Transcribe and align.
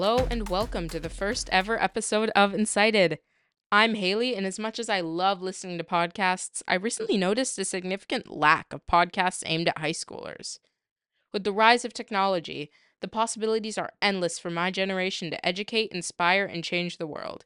Hello 0.00 0.26
and 0.30 0.48
welcome 0.48 0.88
to 0.88 0.98
the 0.98 1.10
first 1.10 1.50
ever 1.52 1.78
episode 1.78 2.30
of 2.30 2.54
Insighted. 2.54 3.18
I'm 3.70 3.96
Haley, 3.96 4.34
and 4.34 4.46
as 4.46 4.58
much 4.58 4.78
as 4.78 4.88
I 4.88 5.02
love 5.02 5.42
listening 5.42 5.76
to 5.76 5.84
podcasts, 5.84 6.62
I 6.66 6.76
recently 6.76 7.18
noticed 7.18 7.58
a 7.58 7.66
significant 7.66 8.34
lack 8.34 8.72
of 8.72 8.86
podcasts 8.86 9.42
aimed 9.44 9.68
at 9.68 9.76
high 9.76 9.90
schoolers. 9.90 10.58
With 11.34 11.44
the 11.44 11.52
rise 11.52 11.84
of 11.84 11.92
technology, 11.92 12.70
the 13.02 13.08
possibilities 13.08 13.76
are 13.76 13.92
endless 14.00 14.38
for 14.38 14.48
my 14.48 14.70
generation 14.70 15.30
to 15.32 15.46
educate, 15.46 15.92
inspire, 15.92 16.46
and 16.46 16.64
change 16.64 16.96
the 16.96 17.06
world. 17.06 17.44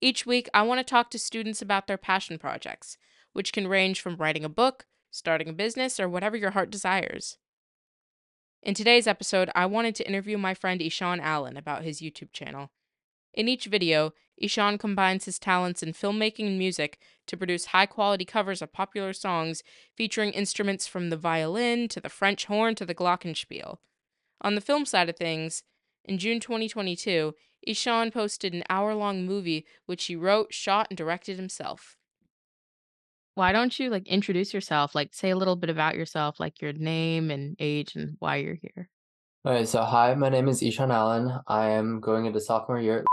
Each 0.00 0.24
week, 0.24 0.48
I 0.54 0.62
want 0.62 0.78
to 0.78 0.84
talk 0.84 1.10
to 1.10 1.18
students 1.18 1.60
about 1.60 1.88
their 1.88 1.98
passion 1.98 2.38
projects, 2.38 2.96
which 3.34 3.52
can 3.52 3.68
range 3.68 4.00
from 4.00 4.16
writing 4.16 4.46
a 4.46 4.48
book, 4.48 4.86
starting 5.10 5.50
a 5.50 5.52
business, 5.52 6.00
or 6.00 6.08
whatever 6.08 6.38
your 6.38 6.52
heart 6.52 6.70
desires. 6.70 7.36
In 8.62 8.74
today's 8.74 9.08
episode, 9.08 9.50
I 9.56 9.66
wanted 9.66 9.96
to 9.96 10.06
interview 10.06 10.38
my 10.38 10.54
friend 10.54 10.80
Ishaan 10.80 11.18
Allen 11.20 11.56
about 11.56 11.82
his 11.82 12.00
YouTube 12.00 12.32
channel. 12.32 12.70
In 13.34 13.48
each 13.48 13.64
video, 13.64 14.12
Ishaan 14.40 14.78
combines 14.78 15.24
his 15.24 15.40
talents 15.40 15.82
in 15.82 15.92
filmmaking 15.92 16.46
and 16.46 16.58
music 16.58 17.00
to 17.26 17.36
produce 17.36 17.66
high 17.66 17.86
quality 17.86 18.24
covers 18.24 18.62
of 18.62 18.72
popular 18.72 19.12
songs 19.14 19.64
featuring 19.96 20.30
instruments 20.30 20.86
from 20.86 21.10
the 21.10 21.16
violin 21.16 21.88
to 21.88 22.00
the 22.00 22.08
French 22.08 22.44
horn 22.44 22.76
to 22.76 22.86
the 22.86 22.94
glockenspiel. 22.94 23.78
On 24.42 24.54
the 24.54 24.60
film 24.60 24.86
side 24.86 25.08
of 25.08 25.16
things, 25.16 25.64
in 26.04 26.18
June 26.18 26.38
2022, 26.38 27.34
Ishaan 27.66 28.12
posted 28.12 28.54
an 28.54 28.62
hour 28.70 28.94
long 28.94 29.26
movie 29.26 29.66
which 29.86 30.04
he 30.04 30.14
wrote, 30.14 30.54
shot, 30.54 30.86
and 30.88 30.96
directed 30.96 31.36
himself. 31.36 31.96
Why 33.34 33.52
don't 33.52 33.78
you 33.78 33.88
like 33.88 34.06
introduce 34.08 34.52
yourself? 34.52 34.94
Like 34.94 35.14
say 35.14 35.30
a 35.30 35.36
little 35.36 35.56
bit 35.56 35.70
about 35.70 35.94
yourself, 35.94 36.38
like 36.38 36.60
your 36.60 36.72
name 36.74 37.30
and 37.30 37.56
age 37.58 37.96
and 37.96 38.16
why 38.18 38.36
you're 38.36 38.58
here. 38.60 38.90
Alright, 39.46 39.68
so 39.68 39.82
hi, 39.82 40.14
my 40.14 40.28
name 40.28 40.48
is 40.48 40.62
Ishaan 40.62 40.92
Allen. 40.92 41.40
I 41.48 41.70
am 41.70 42.00
going 42.00 42.26
into 42.26 42.40
sophomore 42.40 42.78
year 42.78 42.98
at 42.98 43.04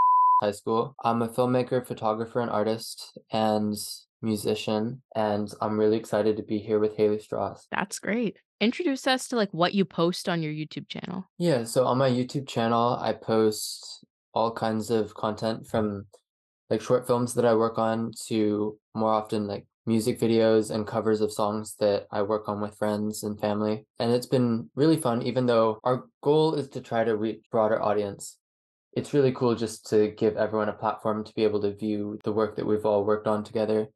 high 0.42 0.52
school. 0.52 0.94
I'm 1.04 1.22
a 1.22 1.28
filmmaker, 1.30 1.86
photographer, 1.86 2.42
and 2.42 2.52
artist, 2.52 3.18
and 3.32 3.76
musician, 4.22 5.02
and 5.16 5.52
I'm 5.62 5.80
really 5.80 5.98
excited 5.98 6.38
to 6.38 6.44
be 6.44 6.60
here 6.60 6.80
with 6.80 6.98
Haley 6.98 7.20
Strauss. 7.20 7.66
That's 7.72 7.98
great. 7.98 8.38
Introduce 8.60 9.08
us 9.08 9.28
to 9.30 9.38
like 9.38 9.54
what 9.54 9.74
you 9.74 9.86
post 9.86 10.28
on 10.28 10.44
your 10.44 10.52
YouTube 10.52 10.90
channel. 10.90 11.26
Yeah, 11.38 11.64
so 11.64 11.86
on 11.86 11.98
my 11.98 12.10
YouTube 12.10 12.48
channel, 12.48 13.00
I 13.02 13.14
post 13.14 14.06
all 14.34 14.52
kinds 14.52 14.92
of 14.92 15.16
content 15.16 15.66
from 15.66 16.06
like 16.70 16.82
short 16.82 17.08
films 17.08 17.34
that 17.34 17.46
I 17.46 17.56
work 17.56 17.80
on 17.80 18.12
to 18.28 18.78
more 18.94 19.14
often 19.14 19.48
like 19.48 19.66
music 19.86 20.20
videos 20.20 20.72
and 20.72 20.86
covers 20.86 21.22
of 21.22 21.32
songs 21.32 21.76
that 21.80 22.06
I 22.12 22.22
work 22.22 22.48
on 22.48 22.62
with 22.62 22.78
friends 22.78 23.24
and 23.24 23.40
family. 23.40 23.86
And 24.00 24.12
it's 24.12 24.28
been 24.28 24.70
really 24.76 24.98
fun, 24.98 25.22
even 25.22 25.46
though 25.46 25.80
our 25.84 26.06
goal 26.22 26.56
is 26.56 26.68
to 26.70 26.82
try 26.82 27.04
to 27.04 27.16
reach 27.16 27.44
broader 27.52 27.82
audience. 27.82 28.38
It's 28.94 29.14
really 29.14 29.32
cool 29.32 29.56
just 29.56 29.88
to 29.90 30.10
give 30.12 30.36
everyone 30.38 30.70
a 30.70 30.74
platform 30.74 31.24
to 31.24 31.34
be 31.34 31.44
able 31.44 31.62
to 31.62 31.76
view 31.76 32.20
the 32.24 32.32
work 32.32 32.56
that 32.56 32.66
we've 32.66 32.86
all 32.86 33.06
worked 33.06 33.28
on 33.28 33.44
together 33.44 33.88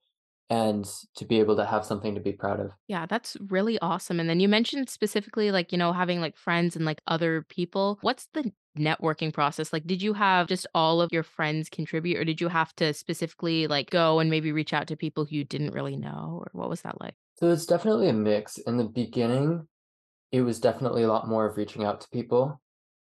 and 0.49 0.85
to 1.15 1.25
be 1.25 1.39
able 1.39 1.55
to 1.55 1.65
have 1.65 1.85
something 1.85 2.15
to 2.15 2.21
be 2.21 2.31
proud 2.31 2.59
of. 2.59 2.71
Yeah, 2.87 3.05
that's 3.05 3.37
really 3.47 3.79
awesome. 3.79 4.19
And 4.19 4.29
then 4.29 4.39
you 4.39 4.47
mentioned 4.47 4.89
specifically 4.89 5.51
like, 5.51 5.71
you 5.71 5.77
know, 5.77 5.93
having 5.93 6.21
like 6.21 6.37
friends 6.37 6.75
and 6.75 6.85
like 6.85 7.01
other 7.07 7.45
people. 7.49 7.97
What's 8.01 8.27
the 8.33 8.51
networking 8.77 9.33
process? 9.33 9.71
Like, 9.71 9.87
did 9.87 10.01
you 10.01 10.13
have 10.13 10.47
just 10.47 10.67
all 10.75 11.01
of 11.01 11.11
your 11.11 11.23
friends 11.23 11.69
contribute 11.69 12.17
or 12.17 12.25
did 12.25 12.41
you 12.41 12.49
have 12.49 12.75
to 12.75 12.93
specifically 12.93 13.67
like 13.67 13.89
go 13.89 14.19
and 14.19 14.29
maybe 14.29 14.51
reach 14.51 14.73
out 14.73 14.87
to 14.87 14.95
people 14.95 15.25
who 15.25 15.37
you 15.37 15.43
didn't 15.43 15.73
really 15.73 15.95
know? 15.95 16.39
Or 16.41 16.49
what 16.51 16.69
was 16.69 16.81
that 16.81 16.99
like? 17.01 17.15
So 17.35 17.49
it's 17.49 17.65
definitely 17.65 18.09
a 18.09 18.13
mix. 18.13 18.57
In 18.57 18.77
the 18.77 18.83
beginning, 18.83 19.67
it 20.31 20.41
was 20.41 20.59
definitely 20.59 21.03
a 21.03 21.07
lot 21.07 21.27
more 21.27 21.45
of 21.45 21.57
reaching 21.57 21.83
out 21.83 22.01
to 22.01 22.09
people 22.09 22.61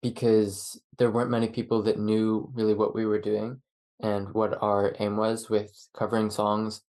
because 0.02 0.80
there 0.98 1.12
weren't 1.12 1.32
many 1.32 1.48
people 1.48 1.82
that 1.84 2.00
knew 2.00 2.50
really 2.54 2.74
what 2.74 2.94
we 2.94 3.06
were 3.06 3.22
doing 3.22 3.62
and 4.02 4.34
what 4.34 4.62
our 4.62 4.96
aim 5.00 5.18
was 5.18 5.50
with 5.50 5.72
covering 5.98 6.30
songs 6.30 6.82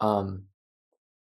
um, 0.00 0.44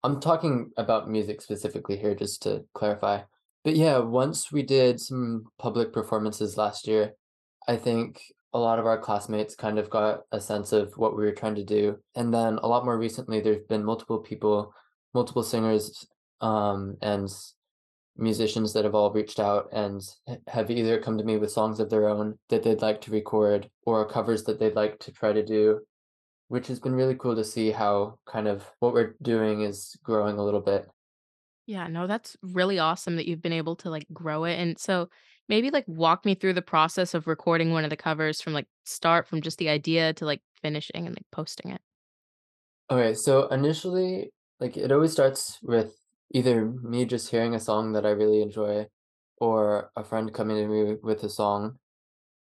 I'm 0.04 0.20
talking 0.20 0.72
about 0.78 1.10
music 1.10 1.42
specifically 1.42 1.98
here, 1.98 2.16
just 2.16 2.44
to 2.44 2.64
clarify. 2.74 3.22
But 3.64 3.76
yeah, 3.76 3.98
once 3.98 4.52
we 4.52 4.62
did 4.62 5.00
some 5.00 5.46
public 5.58 5.92
performances 5.92 6.58
last 6.58 6.88
year, 6.88 7.14
I 7.68 7.78
think 7.78 8.22
a 8.54 8.60
lot 8.60 8.78
of 8.78 8.86
our 8.86 9.00
classmates 9.00 9.56
kind 9.56 9.80
of 9.80 9.90
got 9.90 10.22
a 10.32 10.40
sense 10.40 10.72
of 10.72 10.94
what 10.96 11.18
we 11.18 11.24
were 11.24 11.32
trying 11.32 11.56
to 11.56 11.64
do. 11.64 11.98
And 12.16 12.34
then 12.34 12.60
a 12.62 12.68
lot 12.68 12.86
more 12.86 12.98
recently, 12.98 13.42
there's 13.42 13.66
been 13.68 13.84
multiple 13.84 14.20
people, 14.20 14.74
multiple 15.14 15.44
singers, 15.44 16.06
um, 16.40 16.98
and 17.02 17.28
musicians 18.18 18.74
that 18.74 18.86
have 18.86 18.96
all 18.96 19.12
reached 19.12 19.40
out 19.40 19.68
and 19.74 20.02
have 20.48 20.72
either 20.72 21.00
come 21.00 21.18
to 21.18 21.24
me 21.24 21.38
with 21.38 21.52
songs 21.52 21.80
of 21.80 21.90
their 21.90 22.08
own 22.08 22.38
that 22.50 22.64
they'd 22.64 22.82
like 22.82 23.02
to 23.02 23.12
record 23.12 23.70
or 23.86 24.08
covers 24.08 24.44
that 24.44 24.60
they'd 24.60 24.76
like 24.76 25.00
to 25.00 25.12
try 25.12 25.34
to 25.34 25.44
do 25.44 25.80
which 26.48 26.68
has 26.68 26.80
been 26.80 26.94
really 26.94 27.16
cool 27.16 27.36
to 27.36 27.44
see 27.44 27.72
how 27.72 28.20
kind 28.26 28.48
of 28.48 28.70
what 28.80 28.94
we're 28.94 29.16
doing 29.22 29.62
is 29.62 29.96
growing 30.04 30.38
a 30.38 30.44
little 30.44 30.62
bit. 30.62 30.88
Yeah, 31.66 31.88
no, 31.88 32.06
that's 32.06 32.38
really 32.42 32.78
awesome 32.78 33.16
that 33.16 33.28
you've 33.28 33.42
been 33.42 33.52
able 33.52 33.76
to 33.78 33.90
like 33.90 34.06
grow 34.14 34.44
it. 34.44 34.60
And 34.60 34.78
so 34.78 35.10
maybe 35.50 35.72
like 35.72 35.86
walk 35.88 36.24
me 36.24 36.36
through 36.36 36.54
the 36.54 36.62
process 36.62 37.14
of 37.14 37.28
recording 37.28 37.72
one 37.72 37.84
of 37.84 37.90
the 37.90 37.98
covers 37.98 38.42
from 38.42 38.54
like 38.54 38.68
start 38.86 39.28
from 39.28 39.42
just 39.42 39.58
the 39.58 39.70
idea 39.70 40.14
to 40.14 40.26
like 40.26 40.42
finishing 40.62 41.08
and 41.08 41.16
like 41.16 41.26
posting 41.32 41.72
it. 41.72 41.82
Okay, 42.92 43.16
so 43.16 43.48
initially, 43.48 44.32
like 44.60 44.78
it 44.78 44.92
always 44.92 45.12
starts 45.12 45.60
with 45.64 46.00
either 46.32 46.66
me 46.66 47.06
just 47.06 47.32
hearing 47.32 47.56
a 47.56 47.60
song 47.60 47.94
that 47.94 48.06
I 48.06 48.12
really 48.12 48.42
enjoy 48.42 48.88
or 49.38 49.92
a 49.96 50.04
friend 50.04 50.34
coming 50.34 50.58
to 50.58 50.68
me 50.68 50.96
with 51.02 51.24
a 51.24 51.30
song 51.30 51.78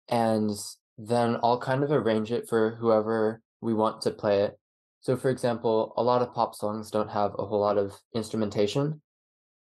and 0.10 0.52
then 0.98 1.38
I'll 1.44 1.60
kind 1.60 1.84
of 1.84 1.92
arrange 1.92 2.32
it 2.32 2.48
for 2.50 2.76
whoever 2.76 3.42
we 3.66 3.74
want 3.74 4.02
to 4.04 4.12
play 4.12 4.44
it. 4.44 4.58
So, 5.02 5.18
for 5.18 5.30
example, 5.30 5.94
a 5.98 6.04
lot 6.04 6.22
of 6.22 6.34
pop 6.34 6.56
songs 6.56 6.90
don't 6.90 7.12
have 7.12 7.34
a 7.38 7.46
whole 7.46 7.60
lot 7.60 7.78
of 7.78 7.94
instrumentation, 8.14 9.02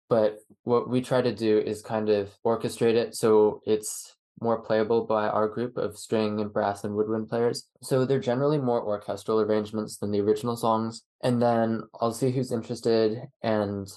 but 0.08 0.38
what 0.64 0.88
we 0.88 1.00
try 1.00 1.20
to 1.20 1.34
do 1.34 1.58
is 1.58 1.82
kind 1.82 2.08
of 2.08 2.30
orchestrate 2.44 2.94
it 2.94 3.14
so 3.14 3.60
it's 3.66 4.14
more 4.40 4.60
playable 4.62 5.04
by 5.04 5.28
our 5.28 5.48
group 5.48 5.76
of 5.76 5.96
string 5.96 6.40
and 6.40 6.52
brass 6.52 6.84
and 6.84 6.94
woodwind 6.94 7.28
players. 7.28 7.68
So 7.82 8.04
they're 8.04 8.20
generally 8.20 8.58
more 8.58 8.82
orchestral 8.82 9.40
arrangements 9.40 9.96
than 9.96 10.10
the 10.10 10.20
original 10.20 10.56
songs. 10.56 11.02
And 11.22 11.42
then 11.42 11.82
I'll 12.00 12.12
see 12.12 12.30
who's 12.30 12.52
interested 12.52 13.22
and 13.42 13.88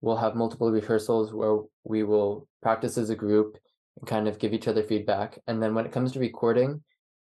we'll 0.00 0.16
have 0.16 0.34
multiple 0.34 0.70
rehearsals 0.70 1.32
where 1.32 1.58
we 1.84 2.02
will 2.02 2.48
practice 2.62 2.96
as 2.96 3.10
a 3.10 3.16
group 3.16 3.58
and 3.98 4.08
kind 4.08 4.26
of 4.26 4.38
give 4.38 4.52
each 4.52 4.68
other 4.68 4.82
feedback. 4.82 5.38
And 5.46 5.62
then 5.62 5.74
when 5.74 5.86
it 5.86 5.92
comes 5.92 6.12
to 6.12 6.18
recording, 6.18 6.82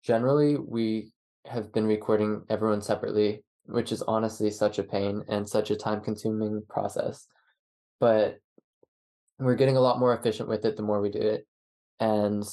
generally 0.03 0.57
we 0.57 1.12
have 1.47 1.73
been 1.73 1.87
recording 1.87 2.43
everyone 2.49 2.83
separately, 2.83 3.43
which 3.67 3.93
is 3.93 4.03
honestly 4.03 4.51
such 4.51 4.79
a 4.79 4.85
pain 4.85 5.23
and 5.29 5.49
such 5.49 5.71
a 5.71 5.77
time 5.77 6.01
consuming 6.01 6.63
process. 6.69 7.27
But 8.01 8.39
we're 9.39 9.57
getting 9.57 9.77
a 9.77 9.81
lot 9.81 9.99
more 9.99 10.15
efficient 10.17 10.49
with 10.49 10.65
it 10.65 10.77
the 10.77 10.83
more 10.83 11.01
we 11.01 11.11
do 11.11 11.21
it. 11.21 11.47
And 12.01 12.45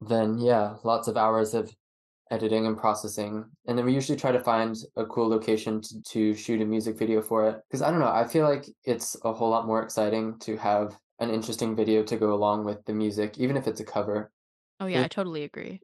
then, 0.00 0.38
yeah, 0.38 0.74
lots 0.84 1.08
of 1.08 1.16
hours 1.16 1.54
of 1.54 1.74
editing 2.30 2.66
and 2.66 2.76
processing. 2.76 3.44
And 3.66 3.78
then 3.78 3.84
we 3.84 3.94
usually 3.94 4.18
try 4.18 4.32
to 4.32 4.40
find 4.40 4.76
a 4.96 5.04
cool 5.06 5.28
location 5.28 5.80
to, 5.82 6.02
to 6.02 6.34
shoot 6.34 6.60
a 6.60 6.64
music 6.64 6.98
video 6.98 7.22
for 7.22 7.48
it. 7.48 7.60
Because 7.68 7.82
I 7.82 7.90
don't 7.90 8.00
know, 8.00 8.12
I 8.12 8.26
feel 8.26 8.48
like 8.48 8.66
it's 8.84 9.16
a 9.24 9.32
whole 9.32 9.50
lot 9.50 9.66
more 9.66 9.82
exciting 9.82 10.38
to 10.40 10.56
have 10.56 10.98
an 11.20 11.30
interesting 11.30 11.76
video 11.76 12.02
to 12.02 12.16
go 12.16 12.32
along 12.32 12.64
with 12.64 12.84
the 12.84 12.92
music, 12.92 13.38
even 13.38 13.56
if 13.56 13.66
it's 13.66 13.80
a 13.80 13.84
cover. 13.84 14.30
Oh, 14.80 14.86
yeah, 14.86 15.02
it, 15.02 15.04
I 15.04 15.08
totally 15.08 15.44
agree. 15.44 15.80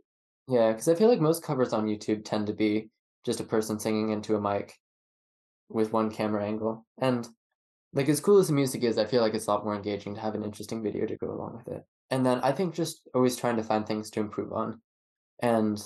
Yeah, 0.50 0.72
because 0.72 0.88
I 0.88 0.96
feel 0.96 1.08
like 1.08 1.20
most 1.20 1.44
covers 1.44 1.72
on 1.72 1.86
YouTube 1.86 2.24
tend 2.24 2.48
to 2.48 2.52
be 2.52 2.90
just 3.24 3.38
a 3.38 3.44
person 3.44 3.78
singing 3.78 4.10
into 4.10 4.34
a 4.34 4.40
mic 4.40 4.74
with 5.68 5.92
one 5.92 6.10
camera 6.10 6.44
angle. 6.44 6.84
And 6.98 7.28
like 7.92 8.08
as 8.08 8.20
cool 8.20 8.38
as 8.38 8.48
the 8.48 8.54
music 8.54 8.82
is, 8.82 8.98
I 8.98 9.04
feel 9.04 9.22
like 9.22 9.34
it's 9.34 9.46
a 9.46 9.50
lot 9.50 9.64
more 9.64 9.76
engaging 9.76 10.14
to 10.16 10.20
have 10.20 10.34
an 10.34 10.44
interesting 10.44 10.82
video 10.82 11.06
to 11.06 11.16
go 11.16 11.30
along 11.30 11.56
with 11.56 11.68
it. 11.76 11.84
And 12.10 12.26
then 12.26 12.40
I 12.40 12.50
think 12.52 12.74
just 12.74 13.08
always 13.14 13.36
trying 13.36 13.56
to 13.58 13.62
find 13.62 13.86
things 13.86 14.10
to 14.10 14.20
improve 14.20 14.52
on. 14.52 14.80
And 15.40 15.80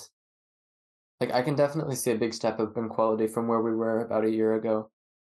like 1.19 1.31
I 1.31 1.43
can 1.43 1.55
definitely 1.55 1.95
see 1.95 2.11
a 2.11 2.17
big 2.17 2.33
step 2.33 2.59
up 2.59 2.75
in 2.75 2.89
quality 2.89 3.27
from 3.27 3.47
where 3.47 3.61
we 3.61 3.75
were 3.75 4.01
about 4.01 4.25
a 4.25 4.31
year 4.31 4.55
ago. 4.55 4.89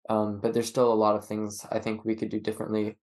Um, 0.09 0.39
but 0.41 0.53
there's 0.53 0.68
still 0.68 0.94
a 0.94 0.95
lot 0.95 1.15
of 1.15 1.25
things 1.25 1.65
I 1.71 1.80
think 1.80 2.06
we 2.06 2.15
could 2.15 2.30
do 2.30 2.39
differently 2.39 2.97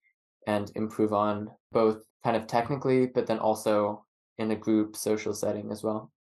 and 0.47 0.71
improve 0.77 1.12
on, 1.12 1.50
both 1.73 2.05
kind 2.23 2.37
of 2.37 2.47
technically, 2.47 3.06
but 3.06 3.27
then 3.27 3.38
also 3.41 4.05
in 4.38 4.53
a 4.53 4.56
group 4.56 4.97
social 4.97 5.35
setting 5.35 5.73
as 5.73 5.82
well. 5.82 6.12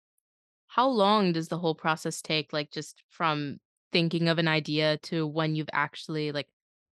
How 0.69 0.88
long 0.88 1.32
does 1.32 1.49
the 1.49 1.59
whole 1.59 1.75
process 1.75 2.23
take, 2.23 2.53
like, 2.53 2.70
just 2.70 3.03
from 3.09 3.61
thinking 3.93 4.29
of 4.29 4.38
an 4.38 4.49
idea 4.49 4.99
to 4.99 5.26
when 5.26 5.55
you've 5.56 5.70
actually, 5.73 6.31
like, 6.32 6.49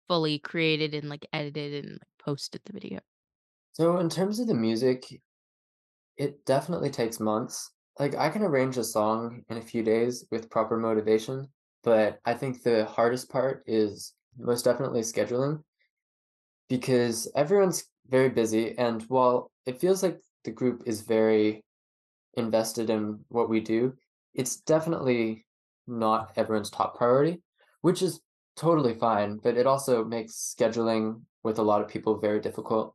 fully 0.09 0.39
created 0.39 0.95
and, 0.95 1.09
like, 1.09 1.27
edited 1.33 1.85
and, 1.85 1.93
like, 1.95 2.09
posted 2.19 2.63
the 2.65 2.73
video? 2.73 3.01
So 3.75 3.99
in 3.99 4.09
terms 4.09 4.41
of 4.41 4.49
the 4.49 4.55
music, 4.55 5.23
it 6.17 6.45
definitely 6.45 6.91
takes 6.91 7.21
months. 7.21 7.73
Like, 7.99 8.15
I 8.15 8.31
can 8.31 8.43
arrange 8.43 8.77
a 8.77 8.85
song 8.85 9.45
in 9.49 9.57
a 9.57 9.63
few 9.63 9.83
days 9.83 10.27
with 10.31 10.51
proper 10.51 10.77
motivation, 10.77 11.49
but 11.83 12.21
I 12.25 12.35
think 12.35 12.63
the 12.63 12.85
hardest 12.87 13.31
part 13.31 13.63
is 13.67 14.15
most 14.37 14.65
definitely 14.65 15.01
scheduling 15.01 15.63
because 16.69 17.31
everyone's 17.35 17.85
very 18.09 18.29
busy, 18.29 18.77
and 18.79 19.03
while 19.05 19.51
it 19.67 19.81
feels 19.81 20.03
like 20.03 20.21
the 20.45 20.51
group 20.53 20.83
is 20.87 21.03
very 21.03 21.65
invested 22.37 22.91
in 22.91 23.21
what 23.29 23.49
we 23.49 23.61
do, 23.61 23.95
it's 24.35 24.57
definitely 24.57 25.47
not 25.87 26.33
everyone's 26.37 26.71
top 26.71 26.97
priority, 26.97 27.43
which 27.81 28.03
is 28.03 28.21
totally 28.57 28.95
fine, 28.95 29.39
but 29.43 29.57
it 29.57 29.67
also 29.67 30.05
makes 30.05 30.55
scheduling 30.59 31.21
with 31.43 31.59
a 31.59 31.63
lot 31.63 31.81
of 31.81 31.89
people 31.89 32.19
very 32.19 32.41
difficult. 32.41 32.95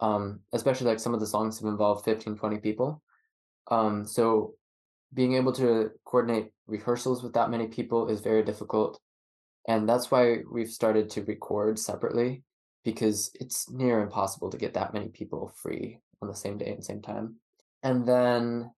Um, 0.00 0.40
especially 0.52 0.86
like 0.86 0.98
some 0.98 1.12
of 1.12 1.20
the 1.20 1.26
songs 1.26 1.60
have 1.60 1.68
involved 1.68 2.06
15, 2.06 2.36
20 2.36 2.58
people. 2.58 3.02
Um, 3.70 4.06
so 4.06 4.54
being 5.12 5.34
able 5.34 5.52
to 5.52 5.90
coordinate 6.06 6.52
rehearsals 6.66 7.22
with 7.22 7.34
that 7.34 7.50
many 7.50 7.66
people 7.66 8.08
is 8.08 8.20
very 8.20 8.42
difficult. 8.42 8.98
And 9.68 9.86
that's 9.86 10.10
why 10.10 10.38
we've 10.50 10.70
started 10.70 11.10
to 11.10 11.24
record 11.24 11.78
separately 11.78 12.42
because 12.82 13.30
it's 13.34 13.70
near 13.70 14.00
impossible 14.00 14.50
to 14.50 14.56
get 14.56 14.74
that 14.74 14.94
many 14.94 15.08
people 15.08 15.52
free 15.62 15.98
on 16.22 16.28
the 16.28 16.34
same 16.34 16.56
day 16.56 16.70
and 16.70 16.84
same 16.84 17.02
time. 17.02 17.36
And 17.82 18.06
then 18.06 18.70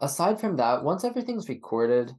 aside 0.00 0.40
from 0.40 0.56
that, 0.56 0.84
once 0.84 1.04
everything's 1.04 1.48
recorded, 1.48 2.12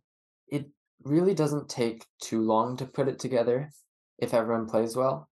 it 0.47 0.67
really 1.03 1.33
doesn't 1.33 1.69
take 1.69 2.05
too 2.21 2.41
long 2.41 2.77
to 2.77 2.85
put 2.85 3.07
it 3.07 3.19
together 3.19 3.69
if 4.17 4.33
everyone 4.33 4.67
plays 4.67 4.95
well. 4.95 5.29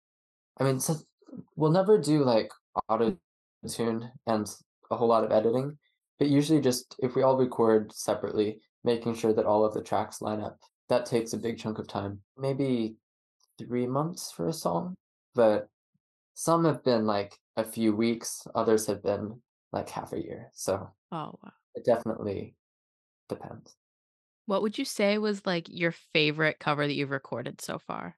I 0.57 0.63
mean, 0.63 0.79
so 0.79 0.95
we'll 1.55 1.71
never 1.71 1.97
do 1.97 2.23
like 2.23 2.51
auto 2.89 3.17
tune 3.67 4.11
and 4.27 4.47
a 4.91 4.97
whole 4.97 5.07
lot 5.07 5.23
of 5.23 5.31
editing, 5.31 5.77
but 6.19 6.27
usually 6.27 6.61
just 6.61 6.95
if 6.99 7.15
we 7.15 7.23
all 7.23 7.37
record 7.37 7.93
separately, 7.93 8.59
making 8.83 9.15
sure 9.15 9.33
that 9.33 9.45
all 9.45 9.65
of 9.65 9.73
the 9.73 9.81
tracks 9.81 10.21
line 10.21 10.41
up, 10.41 10.59
that 10.89 11.05
takes 11.05 11.33
a 11.33 11.37
big 11.37 11.57
chunk 11.57 11.79
of 11.79 11.87
time. 11.87 12.19
Maybe 12.37 12.95
three 13.57 13.87
months 13.87 14.31
for 14.31 14.47
a 14.47 14.53
song, 14.53 14.95
but 15.33 15.67
some 16.33 16.65
have 16.65 16.83
been 16.83 17.05
like 17.05 17.37
a 17.55 17.63
few 17.63 17.95
weeks, 17.95 18.45
others 18.53 18.87
have 18.87 19.01
been 19.01 19.41
like 19.71 19.89
half 19.89 20.13
a 20.13 20.21
year. 20.21 20.49
So 20.53 20.89
Oh, 21.11 21.37
wow. 21.43 21.51
It 21.75 21.85
definitely 21.85 22.55
depends. 23.29 23.75
What 24.45 24.61
would 24.61 24.77
you 24.77 24.85
say 24.85 25.17
was 25.17 25.45
like 25.45 25.67
your 25.69 25.93
favorite 26.13 26.59
cover 26.59 26.85
that 26.85 26.93
you've 26.93 27.11
recorded 27.11 27.61
so 27.61 27.79
far? 27.79 28.17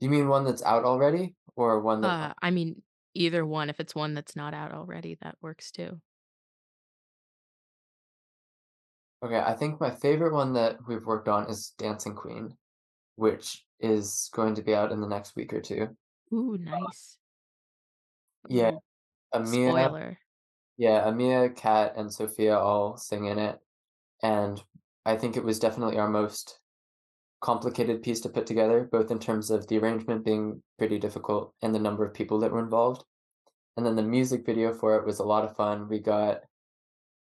You 0.00 0.08
mean 0.08 0.28
one 0.28 0.44
that's 0.44 0.62
out 0.62 0.84
already 0.84 1.34
or 1.56 1.80
one 1.80 2.00
that 2.00 2.30
Uh, 2.30 2.34
I 2.42 2.50
mean, 2.50 2.82
either 3.14 3.44
one. 3.44 3.70
If 3.70 3.80
it's 3.80 3.94
one 3.94 4.14
that's 4.14 4.34
not 4.34 4.54
out 4.54 4.72
already, 4.72 5.16
that 5.22 5.36
works 5.40 5.70
too. 5.70 6.00
Okay, 9.22 9.38
I 9.38 9.52
think 9.52 9.80
my 9.80 9.90
favorite 9.90 10.32
one 10.32 10.54
that 10.54 10.78
we've 10.88 11.04
worked 11.04 11.28
on 11.28 11.48
is 11.50 11.74
Dancing 11.76 12.14
Queen, 12.14 12.56
which 13.16 13.64
is 13.78 14.30
going 14.32 14.54
to 14.54 14.62
be 14.62 14.74
out 14.74 14.92
in 14.92 15.00
the 15.00 15.06
next 15.06 15.36
week 15.36 15.52
or 15.52 15.60
two. 15.60 15.88
Ooh, 16.32 16.56
nice. 16.58 17.18
Yeah, 18.48 18.70
Amia, 19.34 19.68
spoiler. 19.68 20.18
Yeah, 20.80 21.04
Amia, 21.04 21.54
Kat, 21.54 21.92
and 21.98 22.10
Sophia 22.10 22.56
all 22.58 22.96
sing 22.96 23.26
in 23.26 23.38
it, 23.38 23.58
and 24.22 24.62
I 25.04 25.14
think 25.14 25.36
it 25.36 25.44
was 25.44 25.58
definitely 25.58 25.98
our 25.98 26.08
most 26.08 26.58
complicated 27.42 28.02
piece 28.02 28.22
to 28.22 28.30
put 28.30 28.46
together, 28.46 28.88
both 28.90 29.10
in 29.10 29.18
terms 29.18 29.50
of 29.50 29.66
the 29.66 29.76
arrangement 29.76 30.24
being 30.24 30.62
pretty 30.78 30.98
difficult 30.98 31.52
and 31.60 31.74
the 31.74 31.78
number 31.78 32.02
of 32.02 32.14
people 32.14 32.38
that 32.38 32.50
were 32.50 32.64
involved. 32.64 33.04
And 33.76 33.84
then 33.84 33.94
the 33.94 34.02
music 34.02 34.46
video 34.46 34.72
for 34.72 34.96
it 34.96 35.04
was 35.04 35.18
a 35.18 35.24
lot 35.24 35.44
of 35.44 35.54
fun. 35.54 35.86
We 35.86 35.98
got, 35.98 36.40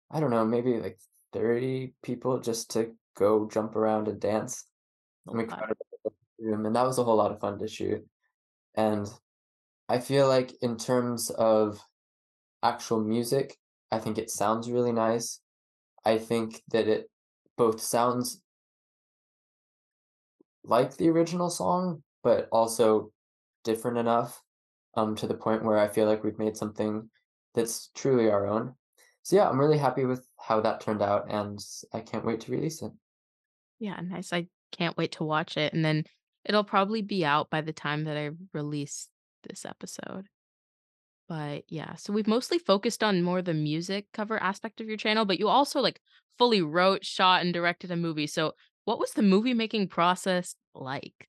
I 0.09 0.21
don't 0.21 0.31
know, 0.31 0.45
maybe 0.45 0.79
like 0.79 1.01
30 1.33 1.95
people 2.05 2.39
just 2.39 2.71
to 2.75 2.93
go 3.17 3.49
jump 3.53 3.75
around 3.75 4.07
and 4.07 4.21
dance. 4.21 4.67
And 5.27 5.37
we 5.37 5.47
crowded 5.47 5.77
the 6.05 6.11
room, 6.39 6.65
and 6.65 6.77
that 6.77 6.87
was 6.87 6.99
a 6.99 7.05
whole 7.05 7.17
lot 7.17 7.33
of 7.33 7.41
fun 7.41 7.59
to 7.59 7.67
shoot. 7.67 8.07
And 8.77 9.09
I 9.89 9.99
feel 9.99 10.29
like 10.29 10.53
in 10.63 10.77
terms 10.77 11.31
of 11.31 11.85
actual 12.63 13.01
music, 13.01 13.57
I 13.91 13.99
think 13.99 14.19
it 14.19 14.31
sounds 14.31 14.71
really 14.71 14.93
nice. 14.93 15.41
I 16.05 16.19
think 16.19 16.63
that 16.71 16.89
it 16.89 17.11
both 17.57 17.81
sounds 17.81 18.41
like 20.65 20.97
the 20.97 21.09
original 21.09 21.51
song, 21.51 22.03
but 22.23 22.49
also 22.53 23.13
different 23.65 23.99
enough 23.99 24.41
um, 24.97 25.15
to 25.17 25.27
the 25.27 25.35
point 25.35 25.65
where 25.65 25.79
I 25.79 25.89
feel 25.89 26.07
like 26.07 26.25
we've 26.25 26.39
made 26.39 26.57
something 26.57 27.09
that's 27.55 27.91
truly 27.95 28.31
our 28.31 28.47
own. 28.47 28.75
So 29.23 29.37
yeah, 29.37 29.49
I'm 29.49 29.61
really 29.61 29.79
happy 29.79 30.05
with 30.05 30.27
how 30.39 30.61
that 30.61 30.81
turned 30.81 31.03
out, 31.03 31.27
and 31.29 31.59
I 31.93 32.01
can't 32.01 32.25
wait 32.25 32.41
to 32.41 32.53
release 32.53 32.83
it. 32.83 32.93
Yeah, 33.79 34.01
nice. 34.01 34.33
I 34.33 34.47
can't 34.73 34.97
wait 34.97 35.13
to 35.13 35.25
watch 35.25 35.57
it. 35.57 35.73
And 35.73 35.85
then 35.85 36.05
it'll 36.45 36.65
probably 36.65 37.03
be 37.03 37.25
out 37.25 37.51
by 37.51 37.61
the 37.61 37.73
time 37.73 38.05
that 38.05 38.17
I 38.17 38.31
release 38.53 39.09
this 39.49 39.65
episode. 39.65 40.29
But 41.29 41.65
yeah, 41.69 41.95
so 41.97 42.13
we've 42.13 42.27
mostly 42.27 42.59
focused 42.59 43.05
on 43.05 43.23
more 43.23 43.43
the 43.43 43.55
music 43.55 44.07
cover 44.13 44.43
aspect 44.43 44.81
of 44.81 44.89
your 44.89 44.97
channel, 44.97 45.27
but 45.27 45.39
you 45.39 45.49
also 45.49 45.81
like 45.81 46.01
fully 46.39 46.63
wrote, 46.63 47.05
shot, 47.05 47.43
and 47.43 47.53
directed 47.53 47.91
a 47.91 47.97
movie. 47.97 48.27
So 48.27 48.55
what 48.85 48.99
was 48.99 49.13
the 49.13 49.23
movie 49.23 49.55
making 49.55 49.89
process 49.89 50.55
like? 50.75 51.29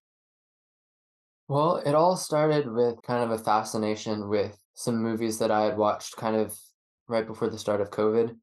Well, 1.49 1.77
it 1.77 1.95
all 1.95 2.15
started 2.15 2.71
with 2.71 3.01
kind 3.01 3.23
of 3.23 3.31
a 3.31 3.43
fascination 3.43 4.29
with 4.29 4.57
some 4.75 5.01
movies 5.01 5.39
that 5.39 5.51
I 5.51 5.63
had 5.63 5.77
watched 5.77 6.15
kind 6.15 6.35
of 6.35 6.57
right 7.07 7.27
before 7.27 7.49
the 7.49 7.59
start 7.59 7.81
of 7.81 7.89
COVID. 7.89 8.37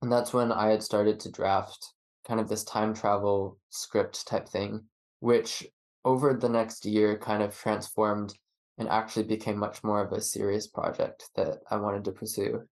And 0.00 0.10
that's 0.10 0.32
when 0.32 0.50
I 0.50 0.70
had 0.70 0.82
started 0.82 1.20
to 1.20 1.30
draft 1.30 1.92
kind 2.26 2.40
of 2.40 2.48
this 2.48 2.64
time 2.64 2.94
travel 2.94 3.58
script 3.70 4.26
type 4.26 4.48
thing, 4.48 4.86
which 5.20 5.64
over 6.04 6.34
the 6.34 6.48
next 6.48 6.84
year 6.84 7.16
kind 7.18 7.42
of 7.42 7.56
transformed 7.56 8.34
and 8.82 8.90
actually 8.90 9.22
became 9.22 9.56
much 9.56 9.84
more 9.84 10.04
of 10.04 10.12
a 10.12 10.20
serious 10.20 10.66
project 10.66 11.30
that 11.36 11.58
I 11.70 11.76
wanted 11.76 12.04
to 12.04 12.12
pursue. 12.12 12.62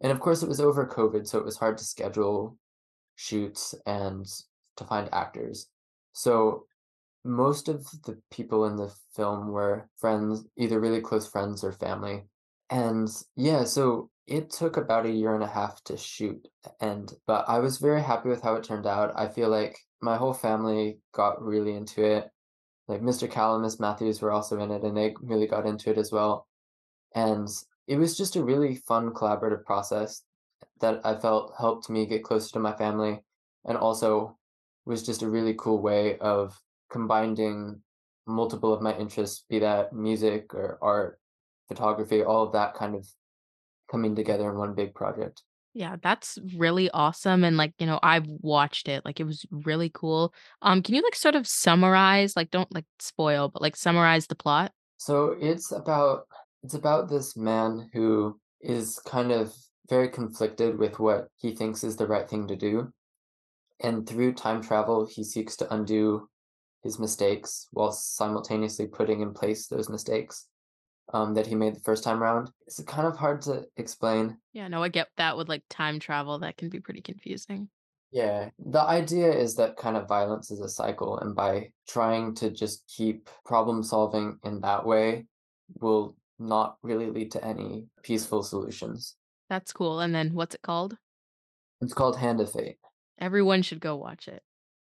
And 0.00 0.10
of 0.10 0.18
course, 0.18 0.42
it 0.42 0.48
was 0.48 0.60
over 0.60 0.84
COVID, 0.84 1.24
so 1.26 1.38
it 1.38 1.44
was 1.44 1.56
hard 1.56 1.78
to 1.78 1.84
schedule 1.84 2.58
shoots 3.14 3.76
and 3.86 4.26
to 4.76 4.84
find 4.84 5.08
actors. 5.12 5.68
So 6.14 6.66
most 7.24 7.68
of 7.68 7.86
the 8.02 8.20
people 8.32 8.66
in 8.66 8.74
the 8.74 8.92
film 9.14 9.52
were 9.52 9.88
friends, 9.98 10.44
either 10.56 10.80
really 10.80 11.00
close 11.00 11.28
friends 11.28 11.62
or 11.62 11.70
family. 11.70 12.24
And 12.68 13.08
yeah, 13.36 13.62
so 13.62 14.10
it 14.26 14.50
took 14.50 14.76
about 14.76 15.06
a 15.06 15.10
year 15.12 15.34
and 15.34 15.44
a 15.44 15.48
half 15.48 15.82
to 15.84 15.96
shoot 15.96 16.48
and 16.80 17.12
but 17.26 17.44
I 17.48 17.58
was 17.58 17.78
very 17.78 18.00
happy 18.02 18.28
with 18.28 18.42
how 18.42 18.54
it 18.54 18.64
turned 18.64 18.86
out. 18.86 19.12
I 19.14 19.28
feel 19.28 19.48
like 19.48 19.78
my 20.00 20.16
whole 20.16 20.34
family 20.34 20.98
got 21.12 21.42
really 21.42 21.74
into 21.74 22.04
it. 22.04 22.30
Like 22.88 23.00
Mr. 23.00 23.30
Callum, 23.30 23.62
Miss 23.62 23.78
Matthews 23.78 24.20
were 24.20 24.32
also 24.32 24.60
in 24.60 24.70
it 24.70 24.82
and 24.82 24.96
they 24.96 25.14
really 25.20 25.46
got 25.46 25.66
into 25.66 25.90
it 25.90 25.98
as 25.98 26.12
well. 26.12 26.46
And 27.14 27.48
it 27.86 27.96
was 27.96 28.16
just 28.16 28.36
a 28.36 28.42
really 28.42 28.76
fun 28.76 29.10
collaborative 29.10 29.64
process 29.64 30.22
that 30.80 31.00
I 31.04 31.14
felt 31.16 31.54
helped 31.58 31.88
me 31.88 32.06
get 32.06 32.24
closer 32.24 32.52
to 32.52 32.58
my 32.58 32.72
family 32.72 33.20
and 33.64 33.76
also 33.76 34.36
was 34.84 35.04
just 35.04 35.22
a 35.22 35.28
really 35.28 35.54
cool 35.56 35.80
way 35.80 36.18
of 36.18 36.60
combining 36.90 37.80
multiple 38.26 38.72
of 38.72 38.82
my 38.82 38.96
interests, 38.96 39.44
be 39.48 39.58
that 39.60 39.92
music 39.92 40.54
or 40.54 40.78
art, 40.82 41.20
photography, 41.68 42.22
all 42.22 42.44
of 42.44 42.52
that 42.52 42.74
kind 42.74 42.94
of 42.94 43.06
coming 43.90 44.14
together 44.14 44.50
in 44.50 44.58
one 44.58 44.74
big 44.74 44.94
project. 44.94 45.42
Yeah, 45.74 45.96
that's 46.02 46.38
really 46.56 46.90
awesome. 46.90 47.44
And 47.44 47.56
like, 47.56 47.72
you 47.78 47.86
know, 47.86 47.98
I've 48.02 48.26
watched 48.26 48.88
it. 48.88 49.04
Like 49.04 49.20
it 49.20 49.24
was 49.24 49.46
really 49.50 49.90
cool. 49.92 50.34
Um, 50.60 50.82
can 50.82 50.94
you 50.94 51.02
like 51.02 51.14
sort 51.14 51.34
of 51.34 51.46
summarize, 51.46 52.36
like 52.36 52.50
don't 52.50 52.72
like 52.74 52.84
spoil, 52.98 53.48
but 53.48 53.62
like 53.62 53.76
summarize 53.76 54.26
the 54.26 54.34
plot? 54.34 54.72
So 54.98 55.34
it's 55.40 55.72
about 55.72 56.26
it's 56.62 56.74
about 56.74 57.08
this 57.08 57.36
man 57.36 57.88
who 57.92 58.38
is 58.60 59.00
kind 59.06 59.32
of 59.32 59.52
very 59.88 60.08
conflicted 60.08 60.78
with 60.78 61.00
what 61.00 61.28
he 61.38 61.54
thinks 61.54 61.82
is 61.82 61.96
the 61.96 62.06
right 62.06 62.28
thing 62.28 62.46
to 62.48 62.56
do. 62.56 62.92
And 63.80 64.06
through 64.06 64.34
time 64.34 64.62
travel, 64.62 65.06
he 65.06 65.24
seeks 65.24 65.56
to 65.56 65.74
undo 65.74 66.28
his 66.84 66.98
mistakes 66.98 67.68
while 67.72 67.92
simultaneously 67.92 68.86
putting 68.86 69.20
in 69.20 69.32
place 69.32 69.66
those 69.66 69.88
mistakes 69.88 70.46
um, 71.12 71.34
that 71.34 71.46
he 71.46 71.54
made 71.54 71.74
the 71.74 71.80
first 71.80 72.04
time 72.04 72.22
around. 72.22 72.50
It's 72.66 72.82
kind 72.84 73.06
of 73.06 73.16
hard 73.16 73.42
to 73.42 73.66
explain. 73.76 74.38
Yeah, 74.52 74.68
no, 74.68 74.82
I 74.82 74.88
get 74.88 75.08
that 75.16 75.36
with 75.36 75.48
like 75.48 75.64
time 75.68 75.98
travel. 75.98 76.38
That 76.38 76.56
can 76.56 76.68
be 76.68 76.80
pretty 76.80 77.02
confusing. 77.02 77.68
Yeah, 78.10 78.50
the 78.58 78.82
idea 78.82 79.32
is 79.32 79.54
that 79.56 79.76
kind 79.76 79.96
of 79.96 80.06
violence 80.06 80.50
is 80.50 80.60
a 80.60 80.68
cycle, 80.68 81.18
and 81.18 81.34
by 81.34 81.70
trying 81.88 82.34
to 82.36 82.50
just 82.50 82.84
keep 82.86 83.28
problem 83.44 83.82
solving 83.82 84.38
in 84.44 84.60
that 84.60 84.84
way 84.84 85.26
will 85.80 86.14
not 86.38 86.76
really 86.82 87.06
lead 87.06 87.30
to 87.32 87.44
any 87.44 87.86
peaceful 88.02 88.42
solutions. 88.42 89.16
That's 89.48 89.72
cool. 89.72 90.00
And 90.00 90.14
then 90.14 90.34
what's 90.34 90.54
it 90.54 90.62
called? 90.62 90.96
It's 91.80 91.94
called 91.94 92.16
Hand 92.16 92.40
of 92.40 92.52
Fate. 92.52 92.76
Everyone 93.18 93.62
should 93.62 93.80
go 93.80 93.96
watch 93.96 94.28
it. 94.28 94.42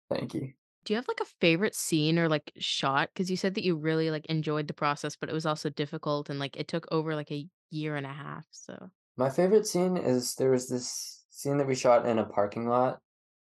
Thank 0.10 0.34
you. 0.34 0.54
Do 0.88 0.94
you 0.94 0.96
have 0.96 1.08
like 1.10 1.20
a 1.20 1.26
favorite 1.42 1.76
scene 1.76 2.18
or 2.18 2.30
like 2.30 2.50
shot? 2.60 3.10
Because 3.14 3.30
you 3.30 3.36
said 3.36 3.56
that 3.56 3.66
you 3.66 3.76
really 3.76 4.10
like 4.10 4.26
enjoyed 4.28 4.70
the 4.70 4.74
process, 4.74 5.18
but 5.18 5.28
it 5.28 5.34
was 5.34 5.46
also 5.46 5.70
difficult 5.70 6.30
and 6.30 6.40
like 6.40 6.56
it 6.56 6.70
took 6.70 6.88
over 6.92 7.14
like 7.14 7.30
a 7.30 7.46
year 7.70 7.98
and 7.98 8.06
a 8.06 8.14
half. 8.14 8.46
So 8.52 8.90
My 9.18 9.30
favorite 9.30 9.68
scene 9.68 9.98
is 9.98 10.36
there 10.36 10.52
was 10.52 10.70
this 10.70 11.26
scene 11.30 11.58
that 11.58 11.68
we 11.68 11.76
shot 11.76 12.06
in 12.06 12.20
a 12.20 12.26
parking 12.26 12.70
lot 12.70 13.00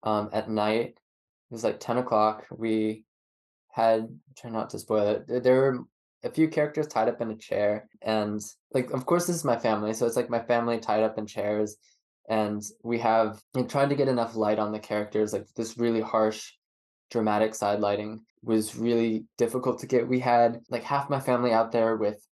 um, 0.02 0.28
at 0.34 0.50
night. 0.50 0.88
It 0.88 1.54
was 1.54 1.64
like 1.64 1.80
10 1.80 1.96
o'clock. 1.96 2.44
We 2.50 3.06
had, 3.70 4.06
try 4.36 4.50
not 4.50 4.68
to 4.70 4.78
spoil 4.78 5.08
it, 5.08 5.26
there 5.26 5.40
there 5.40 5.56
were 5.62 5.78
a 6.22 6.30
few 6.30 6.46
characters 6.46 6.88
tied 6.88 7.08
up 7.08 7.22
in 7.22 7.30
a 7.30 7.36
chair. 7.36 7.88
And 8.02 8.38
like, 8.74 8.90
of 8.90 9.06
course, 9.06 9.26
this 9.26 9.36
is 9.36 9.44
my 9.46 9.56
family. 9.56 9.94
So 9.94 10.04
it's 10.04 10.16
like 10.16 10.28
my 10.28 10.40
family 10.40 10.78
tied 10.78 11.04
up 11.04 11.16
in 11.16 11.26
chairs. 11.26 11.78
and 12.28 12.62
we 12.84 12.98
have 12.98 13.40
and 13.54 13.70
trying 13.70 13.88
to 13.88 13.94
get 13.96 14.08
enough 14.08 14.36
light 14.36 14.58
on 14.58 14.72
the 14.72 14.78
characters, 14.78 15.32
like 15.32 15.46
this 15.56 15.78
really 15.78 16.02
harsh, 16.02 16.52
dramatic 17.10 17.54
side 17.54 17.80
lighting 17.80 18.20
was 18.42 18.76
really 18.76 19.24
difficult 19.36 19.80
to 19.80 19.86
get. 19.86 20.08
We 20.08 20.20
had 20.20 20.60
like 20.70 20.82
half 20.82 21.10
my 21.10 21.20
family 21.20 21.52
out 21.52 21.72
there 21.72 21.96
with 21.96 22.24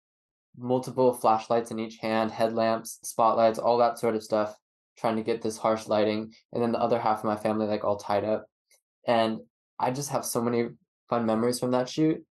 multiple 0.57 1.13
flashlights 1.13 1.71
in 1.71 1.79
each 1.79 1.99
hand, 1.99 2.31
headlamps, 2.31 2.99
spotlights, 3.03 3.59
all 3.59 3.79
that 3.79 3.99
sort 3.99 4.15
of 4.15 4.23
stuff, 4.23 4.55
trying 4.99 5.17
to 5.17 5.23
get 5.23 5.43
this 5.43 5.59
harsh 5.59 5.87
lighting. 5.87 6.33
And 6.53 6.63
then 6.63 6.73
the 6.73 6.81
other 6.81 6.99
half 6.99 7.19
of 7.19 7.25
my 7.25 7.37
family, 7.37 7.67
like 7.67 7.85
all 7.85 7.97
tied 7.97 8.25
up. 8.25 8.47
And 9.07 9.41
I 9.79 9.91
just 9.91 10.11
have 10.11 10.25
so 10.25 10.41
many 10.41 10.69
fun 11.11 11.27
memories 11.27 11.59
from 11.59 11.73
that 11.73 11.89
shoot. 11.89 12.25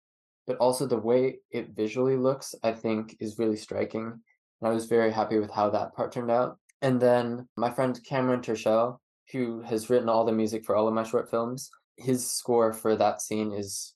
But 0.47 0.57
also 0.57 0.85
the 0.85 0.97
way 0.97 1.39
it 1.49 1.69
visually 1.75 2.17
looks, 2.17 2.53
I 2.63 2.71
think, 2.71 3.17
is 3.19 3.39
really 3.39 3.55
striking. 3.55 4.05
And 4.05 4.71
I 4.71 4.73
was 4.73 4.85
very 4.85 5.11
happy 5.11 5.39
with 5.39 5.51
how 5.51 5.71
that 5.71 5.95
part 5.95 6.11
turned 6.11 6.31
out. 6.31 6.57
And 6.81 6.99
then 6.99 7.47
my 7.57 7.71
friend 7.71 7.99
Cameron 8.07 8.41
Tershell, 8.41 9.01
who 9.31 9.61
has 9.61 9.89
written 9.89 10.07
all 10.07 10.23
the 10.23 10.31
music 10.31 10.63
for 10.63 10.75
all 10.75 10.87
of 10.87 10.93
my 10.93 11.03
short 11.03 11.31
films, 11.31 11.71
his 11.97 12.29
score 12.29 12.73
for 12.73 12.95
that 12.95 13.21
scene 13.21 13.53
is 13.53 13.93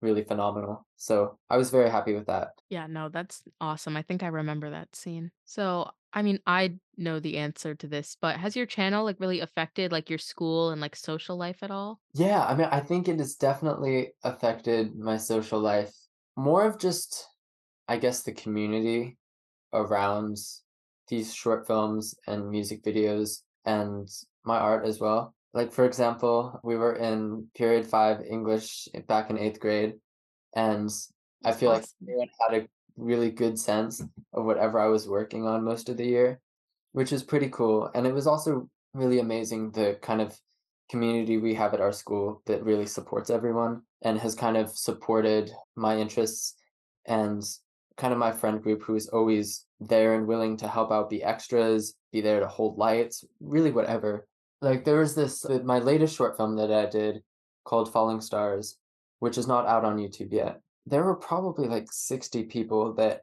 really 0.00 0.22
phenomenal. 0.22 0.86
So 0.96 1.38
I 1.50 1.56
was 1.56 1.70
very 1.70 1.90
happy 1.90 2.14
with 2.14 2.26
that. 2.26 2.50
Yeah, 2.68 2.86
no, 2.86 3.08
that's 3.08 3.42
awesome. 3.60 3.96
I 3.96 4.02
think 4.02 4.22
I 4.22 4.28
remember 4.28 4.70
that 4.70 4.94
scene. 4.94 5.30
So, 5.44 5.90
I 6.12 6.22
mean, 6.22 6.38
I 6.46 6.74
know 6.96 7.20
the 7.20 7.38
answer 7.38 7.74
to 7.74 7.86
this, 7.86 8.16
but 8.20 8.36
has 8.36 8.54
your 8.54 8.66
channel 8.66 9.04
like 9.04 9.20
really 9.20 9.40
affected 9.40 9.92
like 9.92 10.08
your 10.08 10.18
school 10.18 10.70
and 10.70 10.80
like 10.80 10.94
social 10.94 11.36
life 11.36 11.62
at 11.62 11.70
all? 11.70 12.00
Yeah, 12.14 12.44
I 12.44 12.54
mean, 12.54 12.68
I 12.70 12.80
think 12.80 13.08
it 13.08 13.18
has 13.18 13.34
definitely 13.34 14.12
affected 14.22 14.96
my 14.96 15.16
social 15.16 15.60
life. 15.60 15.92
More 16.36 16.64
of 16.64 16.78
just, 16.78 17.26
I 17.88 17.96
guess, 17.96 18.22
the 18.22 18.32
community 18.32 19.18
around 19.72 20.36
these 21.08 21.34
short 21.34 21.66
films 21.66 22.14
and 22.26 22.50
music 22.50 22.84
videos 22.84 23.42
and 23.64 24.08
my 24.44 24.58
art 24.58 24.86
as 24.86 25.00
well. 25.00 25.34
Like, 25.54 25.72
for 25.72 25.84
example, 25.84 26.60
we 26.62 26.76
were 26.76 26.94
in 26.94 27.46
period 27.56 27.86
five 27.86 28.20
English 28.20 28.88
back 29.06 29.30
in 29.30 29.38
eighth 29.38 29.60
grade, 29.60 29.94
and 30.54 30.90
I 31.44 31.52
feel 31.52 31.70
like 31.70 31.84
everyone 32.02 32.28
had 32.40 32.62
a 32.62 32.68
really 32.96 33.30
good 33.30 33.58
sense 33.58 34.02
of 34.32 34.44
whatever 34.44 34.78
I 34.78 34.88
was 34.88 35.08
working 35.08 35.46
on 35.46 35.64
most 35.64 35.88
of 35.88 35.96
the 35.96 36.06
year, 36.06 36.40
which 36.92 37.12
is 37.12 37.22
pretty 37.22 37.48
cool. 37.48 37.90
And 37.94 38.06
it 38.06 38.14
was 38.14 38.26
also 38.26 38.68
really 38.92 39.20
amazing 39.20 39.70
the 39.70 39.98
kind 40.02 40.20
of 40.20 40.38
community 40.90 41.36
we 41.36 41.54
have 41.54 41.74
at 41.74 41.80
our 41.80 41.92
school 41.92 42.42
that 42.46 42.64
really 42.64 42.86
supports 42.86 43.30
everyone 43.30 43.82
and 44.02 44.18
has 44.18 44.34
kind 44.34 44.56
of 44.56 44.70
supported 44.70 45.50
my 45.76 45.96
interests 45.96 46.54
and 47.06 47.42
kind 47.96 48.12
of 48.12 48.18
my 48.18 48.32
friend 48.32 48.62
group 48.62 48.82
who 48.82 48.94
is 48.94 49.08
always 49.08 49.66
there 49.80 50.14
and 50.14 50.26
willing 50.26 50.56
to 50.56 50.68
help 50.68 50.90
out, 50.90 51.10
be 51.10 51.22
extras, 51.22 51.94
be 52.12 52.20
there 52.20 52.40
to 52.40 52.46
hold 52.46 52.78
lights, 52.78 53.24
really 53.40 53.70
whatever. 53.70 54.26
Like 54.60 54.84
there 54.84 54.98
was 54.98 55.14
this 55.14 55.44
uh, 55.44 55.60
my 55.64 55.78
latest 55.78 56.16
short 56.16 56.36
film 56.36 56.56
that 56.56 56.72
I 56.72 56.86
did 56.86 57.22
called 57.64 57.92
Falling 57.92 58.20
Stars, 58.20 58.76
which 59.20 59.38
is 59.38 59.46
not 59.46 59.66
out 59.66 59.84
on 59.84 59.98
YouTube 59.98 60.32
yet. 60.32 60.60
There 60.86 61.04
were 61.04 61.16
probably 61.16 61.68
like 61.68 61.86
60 61.90 62.44
people 62.44 62.94
that 62.94 63.22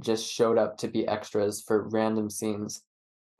just 0.00 0.26
showed 0.26 0.58
up 0.58 0.78
to 0.78 0.88
be 0.88 1.06
extras 1.06 1.62
for 1.62 1.88
random 1.88 2.30
scenes, 2.30 2.82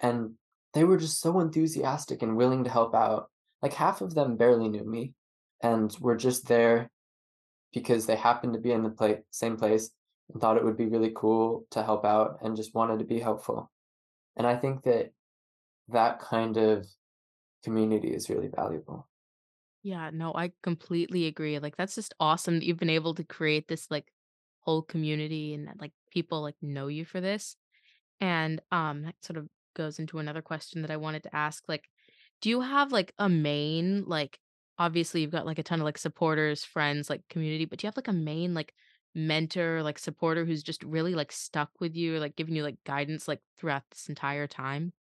and 0.01 0.35
they 0.75 0.85
were 0.85 0.99
just 0.99 1.21
so 1.21 1.41
enthusiastic 1.41 2.23
and 2.23 2.37
willing 2.37 2.65
to 2.65 2.71
help 2.71 2.95
out. 2.95 3.31
Like 3.63 3.73
half 3.73 4.01
of 4.01 4.15
them 4.15 4.37
barely 4.37 4.69
knew 4.69 4.85
me 4.85 5.15
and 5.63 5.97
were 6.01 6.17
just 6.17 6.47
there 6.47 6.91
because 7.73 8.07
they 8.07 8.17
happened 8.17 8.53
to 8.53 8.61
be 8.61 8.73
in 8.73 8.83
the 8.83 8.91
pla- 8.91 9.23
same 9.31 9.57
place 9.57 9.91
and 10.33 10.41
thought 10.41 10.57
it 10.57 10.65
would 10.65 10.77
be 10.77 10.87
really 10.87 11.13
cool 11.15 11.67
to 11.71 11.83
help 11.83 12.05
out 12.05 12.39
and 12.43 12.57
just 12.57 12.75
wanted 12.75 12.99
to 12.99 13.05
be 13.05 13.19
helpful. 13.19 13.71
And 14.37 14.47
I 14.47 14.57
think 14.57 14.85
that 14.85 15.13
that 15.89 16.21
kind 16.21 16.57
of 16.57 16.87
community 17.65 18.15
is 18.15 18.31
really 18.31 18.49
valuable. 18.49 19.09
Yeah, 19.83 20.11
no, 20.13 20.33
I 20.35 20.53
completely 20.63 21.27
agree. 21.27 21.59
Like 21.59 21.77
that's 21.77 21.95
just 21.95 22.15
awesome 22.19 22.59
that 22.59 22.65
you've 22.65 22.79
been 22.79 22.91
able 22.91 23.15
to 23.15 23.25
create 23.25 23.69
this 23.69 23.91
like 23.91 24.11
whole 24.61 24.83
community 24.83 25.53
and 25.55 25.69
that 25.69 25.79
like 25.81 25.93
people 26.11 26.41
like 26.43 26.57
know 26.63 26.87
you 26.89 27.05
for 27.05 27.21
this. 27.21 27.57
And 28.21 28.63
um 28.73 29.03
that 29.05 29.17
sort 29.25 29.39
of 29.39 29.49
goes 29.77 29.99
into 29.99 30.19
another 30.19 30.43
question 30.43 30.83
that 30.83 30.91
I 30.93 30.97
wanted 30.99 31.25
to 31.25 31.37
ask. 31.37 31.65
Like, 31.69 31.91
do 32.43 32.51
you 32.51 32.61
have 32.63 32.93
like 32.93 33.15
a 33.19 33.29
main 33.29 34.05
like 34.07 34.41
obviously 34.79 35.23
you've 35.23 35.33
got 35.33 35.47
like 35.47 35.59
a 35.61 35.65
ton 35.65 35.81
of 35.81 35.85
like 35.87 35.99
supporters, 35.99 36.65
friends, 36.65 37.11
like 37.11 37.23
community, 37.31 37.65
but 37.67 37.79
do 37.81 37.87
you 37.87 37.89
have 37.89 37.97
like 37.99 38.09
a 38.09 38.13
main 38.15 38.55
like 38.55 38.75
mentor, 39.15 39.83
like 39.83 39.99
supporter 39.99 40.45
who's 40.47 40.63
just 40.65 40.83
really 40.85 41.15
like 41.15 41.33
stuck 41.33 41.71
with 41.81 41.97
you 41.97 42.17
or 42.17 42.21
like 42.21 42.37
giving 42.37 42.57
you 42.57 42.63
like 42.65 42.79
guidance 42.85 43.29
like 43.29 43.43
throughout 43.59 43.85
this 43.91 44.09
entire 44.09 44.47
time? 44.49 44.93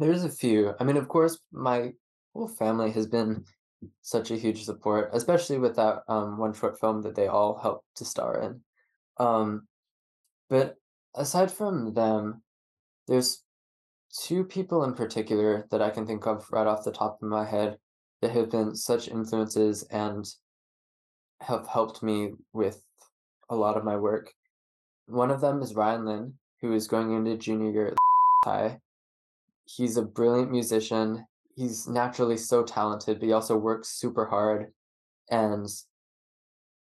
There's 0.00 0.24
a 0.24 0.30
few. 0.30 0.72
I 0.80 0.84
mean, 0.84 0.96
of 0.96 1.08
course, 1.08 1.38
my 1.52 1.92
whole 2.32 2.48
family 2.48 2.90
has 2.92 3.06
been 3.06 3.44
such 4.00 4.30
a 4.30 4.36
huge 4.36 4.64
support, 4.64 5.10
especially 5.12 5.58
with 5.58 5.76
that 5.76 6.04
um, 6.08 6.38
one 6.38 6.54
short 6.54 6.80
film 6.80 7.02
that 7.02 7.14
they 7.14 7.26
all 7.26 7.58
helped 7.58 7.84
to 7.96 8.06
star 8.06 8.40
in. 8.40 8.60
Um, 9.18 9.68
but 10.48 10.76
aside 11.14 11.50
from 11.50 11.92
them, 11.92 12.42
there's 13.08 13.44
two 14.24 14.42
people 14.42 14.84
in 14.84 14.94
particular 14.94 15.66
that 15.70 15.82
I 15.82 15.90
can 15.90 16.06
think 16.06 16.26
of 16.26 16.46
right 16.50 16.66
off 16.66 16.82
the 16.82 16.92
top 16.92 17.18
of 17.22 17.28
my 17.28 17.44
head 17.44 17.76
that 18.22 18.30
have 18.30 18.50
been 18.50 18.74
such 18.74 19.06
influences 19.06 19.82
and 19.90 20.26
have 21.42 21.66
helped 21.66 22.02
me 22.02 22.32
with 22.54 22.82
a 23.50 23.54
lot 23.54 23.76
of 23.76 23.84
my 23.84 23.96
work. 23.96 24.32
One 25.08 25.30
of 25.30 25.42
them 25.42 25.60
is 25.60 25.74
Ryan 25.74 26.06
Lynn, 26.06 26.34
who 26.62 26.72
is 26.72 26.88
going 26.88 27.12
into 27.12 27.36
junior 27.36 27.70
year 27.70 27.86
at 27.88 27.94
high. 28.46 28.78
He's 29.76 29.96
a 29.96 30.02
brilliant 30.02 30.50
musician. 30.50 31.26
He's 31.54 31.86
naturally 31.86 32.36
so 32.36 32.64
talented, 32.64 33.20
but 33.20 33.26
he 33.26 33.32
also 33.32 33.56
works 33.56 33.88
super 33.88 34.26
hard. 34.26 34.72
And 35.30 35.68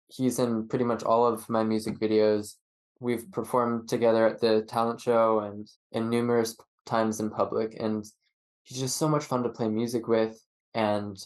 he's 0.09 0.39
in 0.39 0.69
pretty 0.69 0.85
much 0.85 1.03
all 1.03 1.27
of 1.27 1.49
my 1.49 1.63
music 1.65 1.99
videos. 1.99 2.57
We've 3.01 3.31
performed 3.33 3.89
together 3.89 4.27
at 4.27 4.41
the 4.41 4.63
talent 4.63 5.01
show 5.01 5.41
and 5.41 5.69
in 5.93 6.11
numerous 6.11 6.57
times 6.85 7.21
in 7.21 7.31
public. 7.31 7.77
And 7.81 8.05
he's 8.65 8.79
just 8.79 8.97
so 8.97 9.09
much 9.09 9.25
fun 9.25 9.43
to 9.45 9.49
play 9.49 9.69
music 9.69 10.07
with. 10.07 10.39
And 10.75 11.17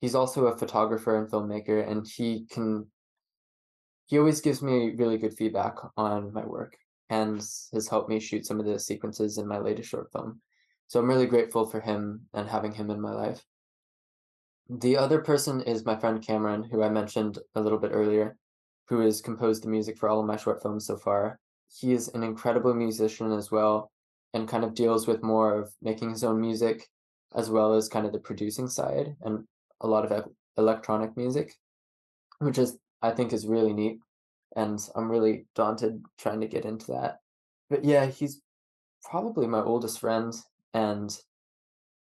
he's 0.00 0.14
also 0.14 0.46
a 0.46 0.56
photographer 0.56 1.18
and 1.18 1.28
filmmaker, 1.28 1.88
and 1.88 2.06
he 2.06 2.46
can 2.50 2.86
he 4.06 4.18
always 4.18 4.40
gives 4.40 4.62
me 4.62 4.94
really 4.96 5.18
good 5.18 5.34
feedback 5.34 5.74
on 5.96 6.32
my 6.32 6.46
work 6.46 6.76
and 7.10 7.36
has 7.72 7.88
helped 7.88 8.08
me 8.08 8.20
shoot 8.20 8.46
some 8.46 8.60
of 8.60 8.66
the 8.66 8.78
sequences 8.78 9.38
in 9.38 9.46
my 9.46 9.58
latest 9.58 9.88
short 9.88 10.10
film. 10.12 10.40
So 10.88 11.00
I'm 11.00 11.08
really 11.08 11.26
grateful 11.26 11.66
for 11.66 11.80
him 11.80 12.22
and 12.34 12.48
having 12.48 12.72
him 12.72 12.90
in 12.90 13.00
my 13.00 13.12
life. 13.12 13.44
The 14.68 14.96
other 14.96 15.20
person 15.20 15.60
is 15.62 15.84
my 15.84 15.96
friend 15.96 16.20
Cameron, 16.20 16.64
who 16.64 16.82
I 16.82 16.88
mentioned 16.88 17.38
a 17.54 17.60
little 17.60 17.78
bit 17.78 17.92
earlier, 17.92 18.36
who 18.88 19.00
has 19.00 19.20
composed 19.20 19.62
the 19.62 19.68
music 19.68 19.98
for 19.98 20.08
all 20.08 20.20
of 20.20 20.26
my 20.26 20.36
short 20.36 20.62
films 20.62 20.86
so 20.86 20.96
far. 20.96 21.38
He 21.68 21.92
is 21.92 22.08
an 22.08 22.22
incredible 22.22 22.74
musician 22.74 23.32
as 23.32 23.50
well 23.50 23.90
and 24.34 24.48
kind 24.48 24.64
of 24.64 24.74
deals 24.74 25.06
with 25.06 25.22
more 25.22 25.58
of 25.58 25.72
making 25.82 26.10
his 26.10 26.24
own 26.24 26.40
music 26.40 26.88
as 27.34 27.50
well 27.50 27.74
as 27.74 27.88
kind 27.88 28.06
of 28.06 28.12
the 28.12 28.18
producing 28.18 28.68
side 28.68 29.14
and 29.22 29.44
a 29.80 29.86
lot 29.86 30.10
of 30.10 30.28
electronic 30.56 31.16
music, 31.16 31.54
which 32.38 32.58
is 32.58 32.78
I 33.02 33.10
think 33.10 33.32
is 33.32 33.46
really 33.46 33.72
neat 33.72 34.00
and 34.56 34.80
I'm 34.96 35.08
really 35.10 35.46
daunted 35.54 36.02
trying 36.18 36.40
to 36.40 36.48
get 36.48 36.64
into 36.64 36.92
that. 36.92 37.18
But 37.70 37.84
yeah, 37.84 38.06
he's 38.06 38.40
probably 39.04 39.46
my 39.46 39.60
oldest 39.60 40.00
friend, 40.00 40.34
and 40.74 41.16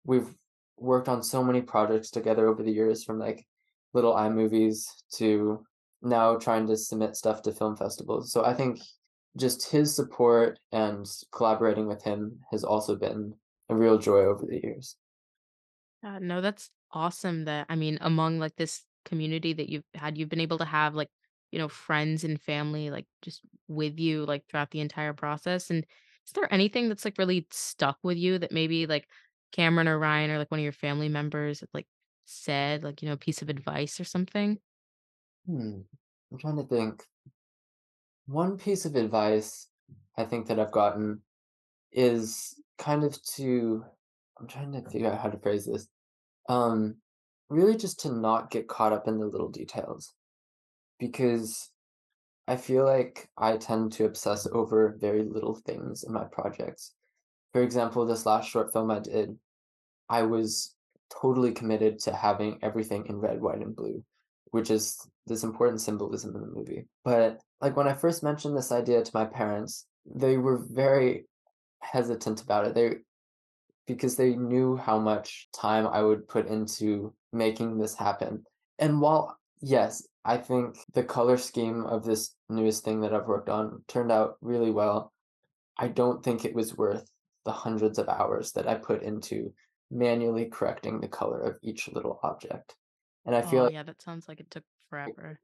we've 0.04 0.35
worked 0.76 1.09
on 1.09 1.23
so 1.23 1.44
many 1.44 1.61
projects 1.61 2.11
together 2.11 2.49
over 2.49 2.62
the 2.62 2.73
years, 2.73 3.04
from 3.04 3.18
like 3.18 3.47
little 3.92 4.14
iMovies 4.14 4.87
to 5.16 5.64
now 6.02 6.37
trying 6.37 6.66
to 6.66 6.76
submit 6.76 7.14
stuff 7.14 7.42
to 7.42 7.52
film 7.52 7.76
festivals. 7.76 8.32
So 8.32 8.44
I 8.44 8.54
think 8.54 8.80
just 9.37 9.70
his 9.70 9.94
support 9.94 10.59
and 10.73 11.06
collaborating 11.30 11.87
with 11.87 12.02
him 12.02 12.40
has 12.50 12.64
also 12.64 12.97
been 12.97 13.35
a 13.68 13.75
real 13.75 13.99
joy 13.99 14.20
over 14.20 14.47
the 14.47 14.61
years. 14.61 14.97
Uh, 16.02 16.18
no, 16.18 16.40
that's 16.40 16.70
awesome 16.92 17.44
that 17.44 17.66
I 17.68 17.76
mean, 17.76 17.99
among 18.00 18.38
like 18.38 18.56
this 18.56 18.82
community 19.04 19.52
that 19.52 19.68
you've 19.68 19.85
had, 19.94 20.16
you've 20.16 20.28
been 20.28 20.40
able 20.40 20.59
to 20.59 20.64
have 20.64 20.94
like, 20.94 21.11
you 21.50 21.59
know, 21.59 21.69
friends 21.69 22.25
and 22.25 22.40
family 22.40 22.90
like 22.90 23.07
just 23.23 23.42
with 23.69 23.99
you 23.99 24.25
like 24.25 24.47
throughout 24.49 24.71
the 24.71 24.80
entire 24.80 25.12
process. 25.12 25.71
And 25.71 25.85
is 26.26 26.33
there 26.33 26.52
anything 26.52 26.88
that's 26.88 27.04
like 27.04 27.19
really 27.19 27.47
stuck 27.50 27.99
with 28.02 28.16
you 28.19 28.38
that 28.38 28.52
maybe 28.52 28.87
like 28.87 29.09
Cameron 29.52 29.88
or 29.88 29.99
Ryan 29.99 30.30
or 30.30 30.38
like 30.38 30.50
one 30.50 30.61
of 30.61 30.64
your 30.64 30.73
family 30.73 31.09
members 31.09 31.64
like 31.75 31.87
said, 32.25 32.85
like, 32.85 33.02
you 33.02 33.09
know, 33.09 33.14
a 33.14 33.19
piece 33.19 33.42
of 33.42 33.49
advice 33.49 33.99
or 33.99 34.04
something? 34.04 34.59
Hmm. 35.47 35.80
I'm 36.30 36.38
trying 36.38 36.57
to 36.57 36.64
think. 36.64 37.04
One 38.26 38.57
piece 38.57 38.85
of 38.85 38.95
advice 38.95 39.69
I 40.16 40.25
think 40.25 40.47
that 40.47 40.61
I've 40.61 40.71
gotten 40.71 41.23
is 41.92 42.54
kind 42.78 43.04
of 43.04 43.21
to 43.35 43.85
I'm 44.38 44.47
trying 44.47 44.73
to 44.73 44.88
figure 44.90 45.11
out 45.11 45.21
how 45.21 45.28
to 45.28 45.38
phrase 45.38 45.66
this. 45.66 45.88
Um, 46.49 46.97
really 47.50 47.76
just 47.76 48.00
to 48.00 48.12
not 48.12 48.50
get 48.50 48.69
caught 48.69 48.92
up 48.92 49.09
in 49.09 49.19
the 49.19 49.26
little 49.26 49.50
details 49.50 50.14
because 51.00 51.71
I 52.47 52.57
feel 52.57 52.85
like 52.85 53.28
I 53.37 53.57
tend 53.57 53.92
to 53.92 54.04
obsess 54.04 54.47
over 54.52 54.97
very 55.00 55.25
little 55.25 55.54
things 55.54 56.04
in 56.04 56.12
my 56.12 56.25
projects. 56.25 56.92
For 57.52 57.62
example, 57.62 58.07
this 58.07 58.26
last 58.26 58.49
short 58.49 58.73
film 58.73 58.90
I 58.90 59.00
did, 59.00 59.37
I 60.09 60.23
was 60.23 60.75
totally 61.21 61.52
committed 61.52 61.99
to 62.00 62.14
having 62.14 62.59
everything 62.62 63.07
in 63.07 63.16
red, 63.16 63.40
white, 63.40 63.62
and 63.62 63.75
blue, 63.75 64.04
which 64.50 64.71
is 64.71 64.99
this 65.26 65.42
important 65.42 65.80
symbolism 65.80 66.35
in 66.37 66.42
the 66.42 66.47
movie. 66.47 66.87
But 67.04 67.40
like 67.61 67.76
when 67.76 67.88
I 67.88 67.95
first 67.95 68.23
mentioned 68.23 68.57
this 68.57 68.71
idea 68.71 69.02
to 69.02 69.11
my 69.14 69.25
parents, 69.25 69.87
they 70.04 70.37
were 70.37 70.59
very 70.59 71.26
hesitant 71.80 72.42
about 72.42 72.66
it. 72.66 72.75
They 72.75 72.97
because 73.87 74.16
they 74.16 74.37
knew 74.37 74.76
how 74.76 75.00
much 75.00 75.49
time 75.52 75.87
I 75.87 76.02
would 76.02 76.28
put 76.28 76.47
into 76.47 77.12
making 77.33 77.78
this 77.78 77.97
happen. 77.97 78.45
And 78.78 79.00
while 79.00 79.37
yes, 79.61 80.07
I 80.24 80.36
think 80.38 80.76
the 80.92 81.04
color 81.04 81.36
scheme 81.38 81.84
of 81.86 82.04
this 82.04 82.34
newest 82.48 82.84
thing 82.84 83.00
that 83.00 83.14
I've 83.14 83.26
worked 83.26 83.48
on 83.48 83.84
turned 83.88 84.12
out 84.12 84.36
really 84.40 84.70
well, 84.70 85.12
I 85.78 85.88
don't 85.88 86.22
think 86.22 86.44
it 86.44 86.54
was 86.54 86.76
worth 86.76 87.10
the 87.44 87.52
hundreds 87.52 87.98
of 87.98 88.08
hours 88.08 88.52
that 88.52 88.68
I 88.68 88.74
put 88.76 89.02
into 89.02 89.54
manually 89.90 90.46
correcting 90.46 91.00
the 91.00 91.08
color 91.08 91.40
of 91.40 91.58
each 91.62 91.88
little 91.88 92.20
object. 92.22 92.76
And 93.24 93.34
I 93.34 93.42
feel 93.42 93.60
Oh, 93.60 93.64
like 93.64 93.72
yeah, 93.72 93.82
that 93.82 94.02
sounds 94.02 94.28
like 94.28 94.40
it 94.40 94.50
took 94.50 94.64
forever. 94.88 95.40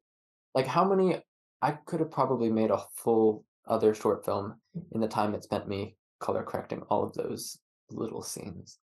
like 0.55 0.67
how 0.67 0.85
many 0.85 1.23
I 1.63 1.73
could 1.73 2.01
have 2.01 2.11
probably 2.11 2.51
made 2.51 2.71
a 2.71 2.85
full 2.95 3.45
other 3.67 3.95
short 3.95 4.25
film 4.25 4.61
in 4.93 5.01
the 5.01 5.09
time 5.09 5.35
it 5.35 5.43
spent 5.45 5.69
me 5.69 5.97
color 6.21 6.43
correcting 6.45 6.83
all 6.91 7.03
of 7.03 7.15
those 7.15 7.59
little 7.91 8.23
scenes. 8.23 8.79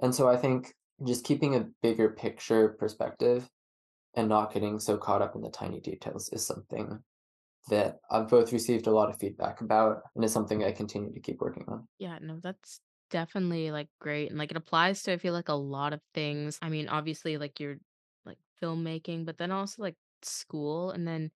And 0.00 0.14
so 0.14 0.28
I 0.28 0.36
think 0.36 0.74
just 1.06 1.24
keeping 1.24 1.54
a 1.56 1.68
bigger 1.82 2.10
picture 2.10 2.70
perspective 2.78 3.48
and 4.16 4.28
not 4.28 4.52
getting 4.52 4.78
so 4.80 4.98
caught 4.98 5.22
up 5.22 5.36
in 5.36 5.42
the 5.42 5.50
tiny 5.50 5.80
details 5.80 6.30
is 6.32 6.46
something 6.46 7.04
that 7.68 8.00
I've 8.10 8.28
both 8.28 8.52
received 8.52 8.86
a 8.88 8.92
lot 8.92 9.10
of 9.10 9.18
feedback 9.18 9.60
about 9.62 10.02
and 10.14 10.24
is 10.24 10.32
something 10.32 10.64
I 10.64 10.72
continue 10.72 11.12
to 11.14 11.20
keep 11.20 11.40
working 11.40 11.66
on. 11.68 11.88
Yeah, 11.98 12.18
no, 12.20 12.40
that's 12.40 12.80
definitely 13.10 13.70
like 13.70 13.88
great. 14.00 14.28
And 14.30 14.38
like 14.38 14.50
it 14.50 14.56
applies 14.56 15.02
to 15.04 15.12
I 15.12 15.18
feel 15.18 15.32
like 15.32 15.48
a 15.48 15.54
lot 15.54 15.92
of 15.92 16.02
things. 16.14 16.58
I 16.62 16.68
mean, 16.68 16.88
obviously 16.88 17.38
like 17.38 17.58
your 17.60 17.78
like 18.24 18.38
filmmaking, 18.62 19.24
but 19.26 19.38
then 19.38 19.50
also 19.52 19.82
like 19.82 19.96
school. 20.22 20.90
And 20.90 21.06
then 21.08 21.30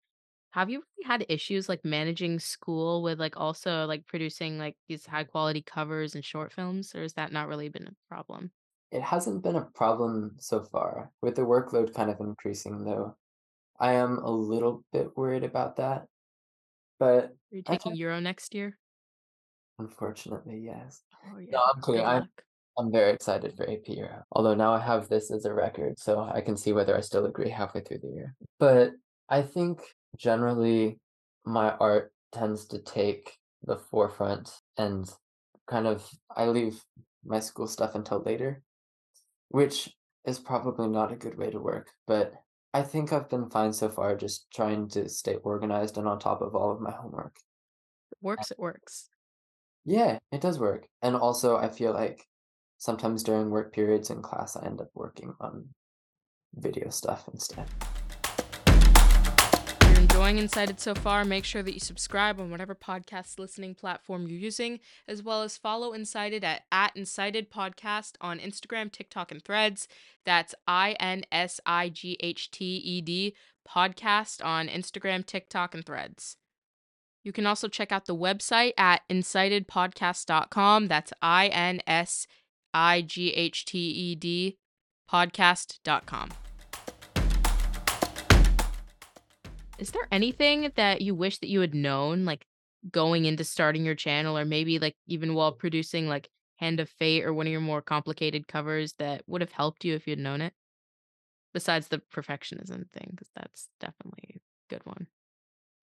have 0.52 0.70
you 0.70 0.80
really 0.98 1.08
had 1.08 1.26
issues 1.30 1.68
like 1.68 1.84
managing 1.84 2.40
school 2.40 3.02
with 3.02 3.20
like 3.20 3.36
also 3.38 3.86
like 3.86 4.06
producing 4.06 4.58
like 4.58 4.76
these 4.88 5.06
high 5.06 5.24
quality 5.24 5.62
covers 5.62 6.14
and 6.14 6.24
short 6.24 6.52
films, 6.52 6.94
or 6.94 7.02
has 7.02 7.14
that 7.14 7.32
not 7.32 7.48
really 7.48 7.68
been 7.70 7.88
a 7.88 7.96
problem? 8.08 8.52
It 8.90 9.02
hasn't 9.02 9.42
been 9.42 9.56
a 9.56 9.68
problem 9.74 10.36
so 10.38 10.62
far. 10.64 11.10
With 11.22 11.36
the 11.36 11.42
workload 11.42 11.94
kind 11.94 12.10
of 12.10 12.20
increasing 12.20 12.84
though, 12.84 13.16
I 13.78 13.92
am 13.94 14.18
a 14.18 14.30
little 14.30 14.84
bit 14.92 15.16
worried 15.16 15.44
about 15.44 15.76
that. 15.76 16.06
But 16.98 17.24
Are 17.24 17.32
you 17.50 17.62
taking 17.62 17.96
Euro 17.96 18.20
next 18.20 18.54
year? 18.54 18.78
Unfortunately, 19.78 20.58
yes. 20.58 21.02
Oh 21.26 21.38
No. 21.38 21.62
I'm 21.74 21.82
kidding. 21.82 22.04
I'm. 22.04 22.28
I'm 22.78 22.92
very 22.92 23.12
excited 23.12 23.54
for 23.56 23.68
AP 23.68 23.88
Euro. 23.88 24.22
Although 24.32 24.54
now 24.54 24.72
I 24.72 24.80
have 24.80 25.08
this 25.08 25.30
as 25.30 25.44
a 25.44 25.52
record, 25.52 25.98
so 25.98 26.20
I 26.20 26.40
can 26.40 26.56
see 26.56 26.72
whether 26.72 26.96
I 26.96 27.00
still 27.00 27.26
agree 27.26 27.50
halfway 27.50 27.82
through 27.82 27.98
the 27.98 28.08
year. 28.08 28.34
But 28.58 28.92
I 29.28 29.42
think 29.42 29.80
generally 30.16 30.98
my 31.44 31.72
art 31.72 32.12
tends 32.32 32.66
to 32.66 32.78
take 32.78 33.36
the 33.64 33.76
forefront 33.76 34.50
and 34.78 35.10
kind 35.66 35.86
of 35.86 36.08
I 36.34 36.46
leave 36.46 36.82
my 37.24 37.40
school 37.40 37.66
stuff 37.66 37.94
until 37.94 38.22
later, 38.22 38.62
which 39.50 39.90
is 40.24 40.38
probably 40.38 40.88
not 40.88 41.12
a 41.12 41.16
good 41.16 41.36
way 41.36 41.50
to 41.50 41.58
work, 41.58 41.90
but 42.06 42.32
I 42.72 42.82
think 42.82 43.12
I've 43.12 43.28
been 43.28 43.50
fine 43.50 43.72
so 43.72 43.88
far 43.88 44.16
just 44.16 44.46
trying 44.54 44.88
to 44.90 45.08
stay 45.08 45.34
organized 45.42 45.98
and 45.98 46.06
on 46.06 46.18
top 46.18 46.40
of 46.40 46.54
all 46.54 46.70
of 46.72 46.80
my 46.80 46.92
homework. 46.92 47.36
It 48.12 48.18
works, 48.22 48.50
it 48.50 48.58
works. 48.58 49.08
Yeah, 49.84 50.18
it 50.30 50.40
does 50.40 50.58
work. 50.58 50.86
And 51.02 51.16
also, 51.16 51.56
I 51.56 51.68
feel 51.68 51.92
like 51.92 52.26
sometimes 52.78 53.24
during 53.24 53.50
work 53.50 53.72
periods 53.72 54.10
in 54.10 54.22
class, 54.22 54.56
I 54.56 54.66
end 54.66 54.80
up 54.80 54.90
working 54.94 55.34
on 55.40 55.68
video 56.54 56.90
stuff 56.90 57.28
instead. 57.32 57.66
Enjoying 60.20 60.36
Insighted 60.36 60.78
so 60.78 60.94
far, 60.94 61.24
make 61.24 61.46
sure 61.46 61.62
that 61.62 61.72
you 61.72 61.80
subscribe 61.80 62.38
on 62.38 62.50
whatever 62.50 62.74
podcast 62.74 63.38
listening 63.38 63.74
platform 63.74 64.28
you're 64.28 64.38
using, 64.38 64.78
as 65.08 65.22
well 65.22 65.40
as 65.40 65.56
follow 65.56 65.94
Insighted 65.94 66.44
at, 66.44 66.64
at 66.70 66.94
Insighted 66.94 67.50
Podcast 67.50 68.16
on 68.20 68.38
Instagram, 68.38 68.92
TikTok, 68.92 69.32
and 69.32 69.42
Threads. 69.42 69.88
That's 70.26 70.54
I 70.68 70.92
N 71.00 71.24
S 71.32 71.58
I 71.64 71.88
G 71.88 72.18
H 72.20 72.50
T 72.50 72.66
E 72.66 73.00
D 73.00 73.34
podcast 73.66 74.44
on 74.44 74.68
Instagram, 74.68 75.24
TikTok, 75.24 75.74
and 75.74 75.86
Threads. 75.86 76.36
You 77.24 77.32
can 77.32 77.46
also 77.46 77.66
check 77.66 77.90
out 77.90 78.04
the 78.04 78.14
website 78.14 78.74
at 78.76 79.00
insightedpodcast.com. 79.08 80.88
That's 80.88 81.14
I 81.22 81.46
N 81.46 81.80
S 81.86 82.26
I 82.74 83.00
G 83.00 83.30
H 83.30 83.64
T 83.64 83.78
E 83.78 84.14
D 84.16 84.58
podcast.com. 85.10 86.28
Is 89.80 89.92
there 89.92 90.06
anything 90.12 90.70
that 90.76 91.00
you 91.00 91.14
wish 91.14 91.38
that 91.38 91.48
you 91.48 91.62
had 91.62 91.74
known, 91.74 92.26
like 92.26 92.46
going 92.90 93.24
into 93.24 93.44
starting 93.44 93.84
your 93.84 93.94
channel, 93.94 94.36
or 94.36 94.44
maybe 94.44 94.78
like 94.78 94.94
even 95.06 95.32
while 95.34 95.52
producing 95.52 96.06
like 96.06 96.28
Hand 96.56 96.80
of 96.80 96.90
Fate 96.90 97.24
or 97.24 97.32
one 97.32 97.46
of 97.46 97.50
your 97.50 97.62
more 97.62 97.80
complicated 97.80 98.46
covers 98.46 98.92
that 98.98 99.22
would 99.26 99.40
have 99.40 99.52
helped 99.52 99.82
you 99.86 99.94
if 99.94 100.06
you'd 100.06 100.18
known 100.18 100.42
it? 100.42 100.52
Besides 101.54 101.88
the 101.88 102.02
perfectionism 102.14 102.90
thing, 102.90 103.08
because 103.10 103.30
that's 103.34 103.68
definitely 103.80 104.36
a 104.36 104.40
good 104.68 104.82
one. 104.84 105.06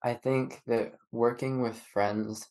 I 0.00 0.14
think 0.14 0.62
that 0.68 0.92
working 1.10 1.60
with 1.60 1.76
friends, 1.92 2.46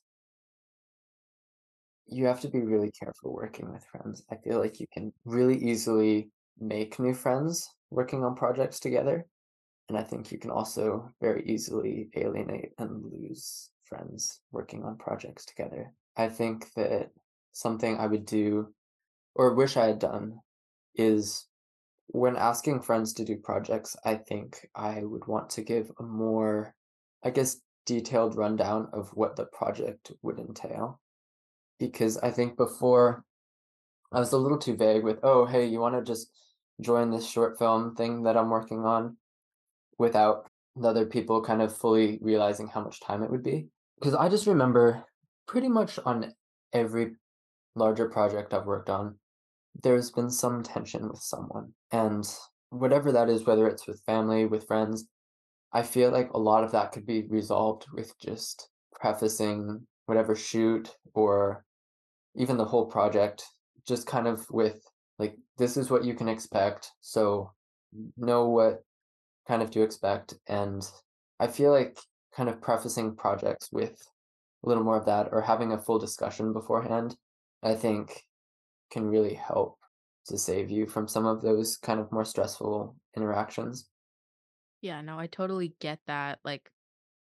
you 2.07 2.25
have 2.25 2.41
to 2.41 2.49
be 2.49 2.59
really 2.59 2.91
careful 2.91 3.33
working 3.33 3.71
with 3.71 3.85
friends. 3.85 4.21
I 4.29 4.35
feel 4.35 4.59
like 4.59 4.81
you 4.81 4.87
can 4.93 5.13
really 5.23 5.57
easily 5.57 6.29
make 6.59 6.99
new 6.99 7.13
friends 7.13 7.69
working 7.89 8.25
on 8.25 8.35
projects 8.35 8.81
together. 8.81 9.25
And 9.89 9.97
I 9.97 10.03
think 10.03 10.31
you 10.31 10.37
can 10.37 10.51
also 10.51 11.11
very 11.21 11.43
easily 11.45 12.09
alienate 12.15 12.71
and 12.77 13.03
lose 13.03 13.69
friends 13.85 14.41
working 14.51 14.83
on 14.83 14.97
projects 14.97 15.45
together. 15.45 15.93
I 16.17 16.27
think 16.27 16.73
that 16.75 17.11
something 17.53 17.97
I 17.97 18.07
would 18.07 18.25
do 18.25 18.73
or 19.35 19.53
wish 19.53 19.77
I 19.77 19.85
had 19.85 19.99
done 19.99 20.39
is 20.95 21.47
when 22.07 22.35
asking 22.35 22.81
friends 22.81 23.13
to 23.13 23.25
do 23.25 23.37
projects, 23.37 23.95
I 24.03 24.15
think 24.15 24.67
I 24.75 25.03
would 25.03 25.27
want 25.27 25.49
to 25.51 25.61
give 25.61 25.91
a 25.99 26.03
more, 26.03 26.73
I 27.23 27.29
guess, 27.29 27.57
detailed 27.85 28.35
rundown 28.35 28.89
of 28.93 29.09
what 29.09 29.35
the 29.35 29.45
project 29.45 30.11
would 30.21 30.39
entail. 30.39 30.99
Because 31.79 32.17
I 32.17 32.31
think 32.31 32.57
before 32.57 33.23
I 34.11 34.19
was 34.19 34.31
a 34.33 34.37
little 34.37 34.57
too 34.57 34.75
vague 34.75 35.03
with, 35.03 35.19
oh, 35.23 35.45
hey, 35.45 35.65
you 35.65 35.79
want 35.79 35.95
to 35.95 36.01
just 36.01 36.29
join 36.81 37.11
this 37.11 37.27
short 37.27 37.59
film 37.59 37.95
thing 37.95 38.23
that 38.23 38.37
I'm 38.37 38.49
working 38.49 38.85
on 38.85 39.17
without 39.97 40.49
the 40.75 40.87
other 40.87 41.05
people 41.05 41.41
kind 41.41 41.61
of 41.61 41.75
fully 41.75 42.19
realizing 42.21 42.67
how 42.67 42.81
much 42.83 43.01
time 43.01 43.23
it 43.23 43.31
would 43.31 43.43
be. 43.43 43.67
Because 43.99 44.13
I 44.13 44.29
just 44.29 44.47
remember 44.47 45.03
pretty 45.47 45.69
much 45.69 45.97
on 46.05 46.33
every 46.73 47.15
larger 47.75 48.09
project 48.09 48.53
I've 48.53 48.65
worked 48.65 48.89
on, 48.89 49.15
there's 49.81 50.11
been 50.11 50.29
some 50.29 50.63
tension 50.63 51.07
with 51.07 51.19
someone. 51.19 51.73
And 51.91 52.27
whatever 52.69 53.11
that 53.11 53.29
is, 53.29 53.45
whether 53.45 53.67
it's 53.67 53.87
with 53.87 54.01
family, 54.05 54.45
with 54.45 54.67
friends, 54.67 55.07
I 55.73 55.83
feel 55.83 56.11
like 56.11 56.31
a 56.33 56.39
lot 56.39 56.63
of 56.63 56.71
that 56.71 56.91
could 56.91 57.05
be 57.05 57.23
resolved 57.29 57.85
with 57.93 58.13
just 58.19 58.69
prefacing 58.93 59.85
whatever 60.05 60.35
shoot 60.35 60.89
or 61.13 61.65
even 62.35 62.57
the 62.57 62.65
whole 62.65 62.85
project, 62.85 63.43
just 63.87 64.07
kind 64.07 64.27
of 64.27 64.45
with 64.49 64.79
like, 65.19 65.35
this 65.57 65.77
is 65.77 65.89
what 65.89 66.03
you 66.03 66.13
can 66.13 66.27
expect. 66.29 66.91
So 67.01 67.51
know 68.15 68.47
what 68.47 68.83
kind 69.47 69.61
of 69.61 69.71
to 69.71 69.81
expect. 69.81 70.35
And 70.47 70.87
I 71.39 71.47
feel 71.47 71.71
like 71.71 71.97
kind 72.35 72.49
of 72.49 72.61
prefacing 72.61 73.15
projects 73.15 73.71
with 73.71 73.99
a 74.63 74.67
little 74.67 74.83
more 74.83 74.97
of 74.97 75.05
that 75.05 75.29
or 75.31 75.41
having 75.41 75.71
a 75.71 75.77
full 75.77 75.99
discussion 75.99 76.53
beforehand, 76.53 77.15
I 77.63 77.75
think 77.75 78.23
can 78.91 79.07
really 79.07 79.33
help 79.33 79.77
to 80.27 80.37
save 80.37 80.69
you 80.69 80.87
from 80.87 81.07
some 81.07 81.25
of 81.25 81.41
those 81.41 81.77
kind 81.77 81.99
of 81.99 82.11
more 82.11 82.25
stressful 82.25 82.95
interactions. 83.15 83.89
Yeah, 84.81 85.01
no, 85.01 85.17
I 85.17 85.27
totally 85.27 85.73
get 85.79 85.99
that. 86.07 86.39
Like 86.43 86.69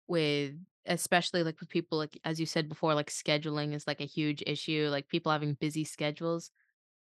with 0.08 0.54
especially 0.86 1.44
like 1.44 1.60
with 1.60 1.68
people 1.68 1.98
like 1.98 2.18
as 2.24 2.40
you 2.40 2.46
said 2.46 2.68
before, 2.68 2.94
like 2.94 3.10
scheduling 3.10 3.74
is 3.74 3.86
like 3.86 4.00
a 4.00 4.06
huge 4.06 4.42
issue. 4.46 4.88
Like 4.90 5.08
people 5.08 5.32
having 5.32 5.54
busy 5.54 5.84
schedules. 5.84 6.50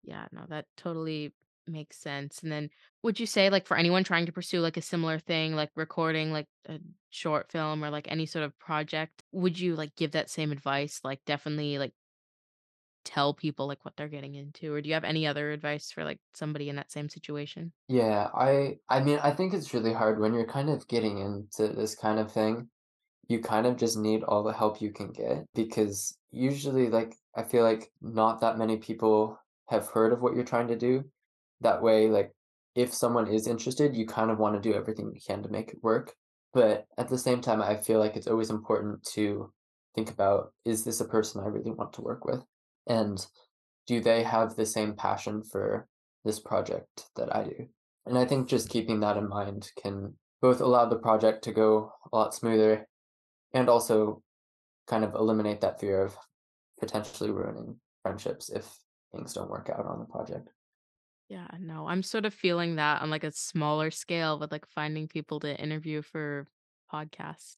Yeah, 0.04 0.28
no, 0.32 0.46
that 0.50 0.66
totally 0.78 1.34
makes 1.68 1.98
sense. 1.98 2.42
And 2.44 2.52
then 2.52 2.70
would 3.04 3.20
you 3.20 3.26
say 3.26 3.50
like 3.50 3.66
for 3.68 3.78
anyone 3.78 4.04
trying 4.04 4.26
to 4.26 4.32
pursue 4.32 4.62
like 4.62 4.78
a 4.78 4.82
similar 4.82 5.20
thing, 5.20 5.56
like 5.56 5.72
recording 5.76 6.32
like 6.32 6.48
a 6.68 6.80
short 7.10 7.52
film 7.52 7.84
or 7.84 7.90
like 7.90 8.10
any 8.10 8.26
sort 8.26 8.46
of 8.46 8.58
project, 8.60 9.24
would 9.32 9.60
you 9.60 9.76
like 9.76 9.96
give 9.96 10.12
that 10.12 10.30
same 10.30 10.52
advice? 10.52 11.02
Like 11.04 11.24
definitely 11.26 11.78
like 11.78 11.94
tell 13.06 13.34
people 13.34 13.68
like 13.68 13.86
what 13.86 13.96
they're 13.96 14.10
getting 14.10 14.36
into? 14.36 14.74
Or 14.74 14.82
do 14.82 14.88
you 14.90 14.96
have 14.96 15.04
any 15.04 15.28
other 15.28 15.52
advice 15.52 15.92
for 15.92 16.04
like 16.04 16.20
somebody 16.34 16.70
in 16.70 16.76
that 16.76 16.92
same 16.92 17.10
situation? 17.10 17.74
Yeah, 17.88 18.30
I 18.34 18.80
I 18.90 19.02
mean, 19.04 19.20
I 19.20 19.32
think 19.32 19.54
it's 19.54 19.74
really 19.74 19.94
hard 19.94 20.20
when 20.20 20.34
you're 20.34 20.48
kind 20.48 20.70
of 20.70 20.88
getting 20.88 21.20
into 21.20 21.68
this 21.70 21.96
kind 21.96 22.20
of 22.20 22.32
thing. 22.32 22.70
You 23.30 23.42
kind 23.42 23.68
of 23.68 23.78
just 23.78 23.98
need 23.98 24.24
all 24.24 24.44
the 24.44 24.54
help 24.54 24.82
you 24.82 24.92
can 24.94 25.12
get 25.12 25.48
because 25.56 26.18
usually 26.32 26.90
like 26.90 27.16
I 27.36 27.44
feel 27.44 27.64
like 27.64 27.92
not 28.02 28.42
that 28.42 28.58
many 28.58 28.78
people 28.78 29.40
have 29.70 29.90
heard 29.90 30.14
of 30.14 30.22
what 30.22 30.36
you're 30.36 30.46
trying 30.46 30.70
to 30.70 30.78
do. 30.78 31.12
That 31.62 31.82
way, 31.82 32.10
like, 32.10 32.32
if 32.76 32.94
someone 32.94 33.28
is 33.28 33.48
interested, 33.48 33.96
you 33.96 34.06
kind 34.06 34.30
of 34.30 34.40
wanna 34.40 34.60
do 34.60 34.74
everything 34.74 35.12
you 35.14 35.22
can 35.26 35.44
to 35.44 35.50
make 35.50 35.70
it 35.70 35.84
work. 35.84 36.14
But 36.54 36.86
at 36.98 37.10
the 37.10 37.18
same 37.18 37.42
time, 37.42 37.62
I 37.62 37.76
feel 37.76 38.00
like 38.00 38.16
it's 38.16 38.28
always 38.28 38.50
important 38.50 39.04
to 39.14 39.52
think 39.96 40.12
about, 40.12 40.54
is 40.66 40.84
this 40.84 41.02
a 41.02 41.06
person 41.06 41.42
I 41.42 41.48
really 41.48 41.72
want 41.72 41.94
to 41.94 42.02
work 42.02 42.26
with? 42.26 42.42
And 42.88 43.26
do 43.88 44.00
they 44.00 44.24
have 44.24 44.56
the 44.56 44.66
same 44.66 44.94
passion 44.96 45.44
for 45.44 45.88
this 46.24 46.40
project 46.40 47.06
that 47.16 47.36
I 47.36 47.44
do? 47.44 47.68
And 48.06 48.18
I 48.18 48.26
think 48.26 48.48
just 48.48 48.70
keeping 48.70 49.00
that 49.00 49.18
in 49.18 49.28
mind 49.28 49.72
can 49.82 50.14
both 50.42 50.62
allow 50.62 50.86
the 50.86 50.98
project 50.98 51.44
to 51.46 51.52
go 51.52 51.92
a 52.12 52.16
lot 52.16 52.34
smoother 52.34 52.88
and 53.54 53.70
also 53.70 54.22
kind 54.88 55.04
of 55.04 55.16
eliminate 55.16 55.62
that 55.62 55.80
fear 55.80 56.04
of 56.04 56.16
potentially 56.80 57.32
ruining 57.32 57.80
friendships 58.04 58.50
if 58.50 58.70
things 59.12 59.34
don't 59.34 59.50
work 59.50 59.70
out 59.70 59.86
on 59.86 60.00
the 60.00 60.06
project. 60.06 60.50
Yeah, 61.28 61.48
no, 61.60 61.88
I'm 61.88 62.04
sort 62.04 62.26
of 62.26 62.34
feeling 62.34 62.76
that 62.76 63.02
on 63.02 63.10
like 63.10 63.24
a 63.24 63.32
smaller 63.32 63.90
scale 63.90 64.38
with 64.40 64.52
like 64.52 64.68
finding 64.68 65.08
people 65.08 65.40
to 65.40 65.60
interview 65.60 66.02
for 66.02 66.48
podcasts. 66.92 67.58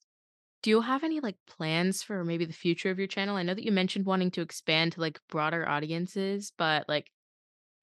Do 0.64 0.72
you 0.72 0.82
have 0.82 1.04
any 1.04 1.20
like 1.22 1.38
plans 1.48 2.04
for 2.04 2.24
maybe 2.26 2.46
the 2.46 2.54
future 2.54 2.92
of 2.92 3.00
your 3.00 3.08
channel? 3.08 3.38
I 3.38 3.44
know 3.44 3.54
that 3.56 3.66
you 3.66 3.72
mentioned 3.72 4.06
wanting 4.06 4.32
to 4.32 4.42
expand 4.42 4.94
to 4.94 5.02
like 5.02 5.22
broader 5.30 5.68
audiences, 5.68 6.54
but 6.58 6.88
like 6.90 7.12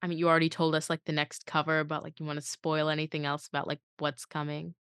I 0.01 0.07
mean, 0.07 0.19
you 0.19 0.29
already 0.29 0.49
told 0.49 0.75
us 0.75 0.89
like 0.89 1.05
the 1.05 1.13
next 1.13 1.47
cover, 1.47 1.83
but 1.83 2.03
like 2.03 2.19
you 2.19 2.25
want 2.27 2.37
to 2.37 2.45
spoil 2.45 2.89
anything 2.89 3.25
else 3.25 3.47
about 3.47 3.67
like 3.67 3.81
what's 3.99 4.25
coming? 4.25 4.75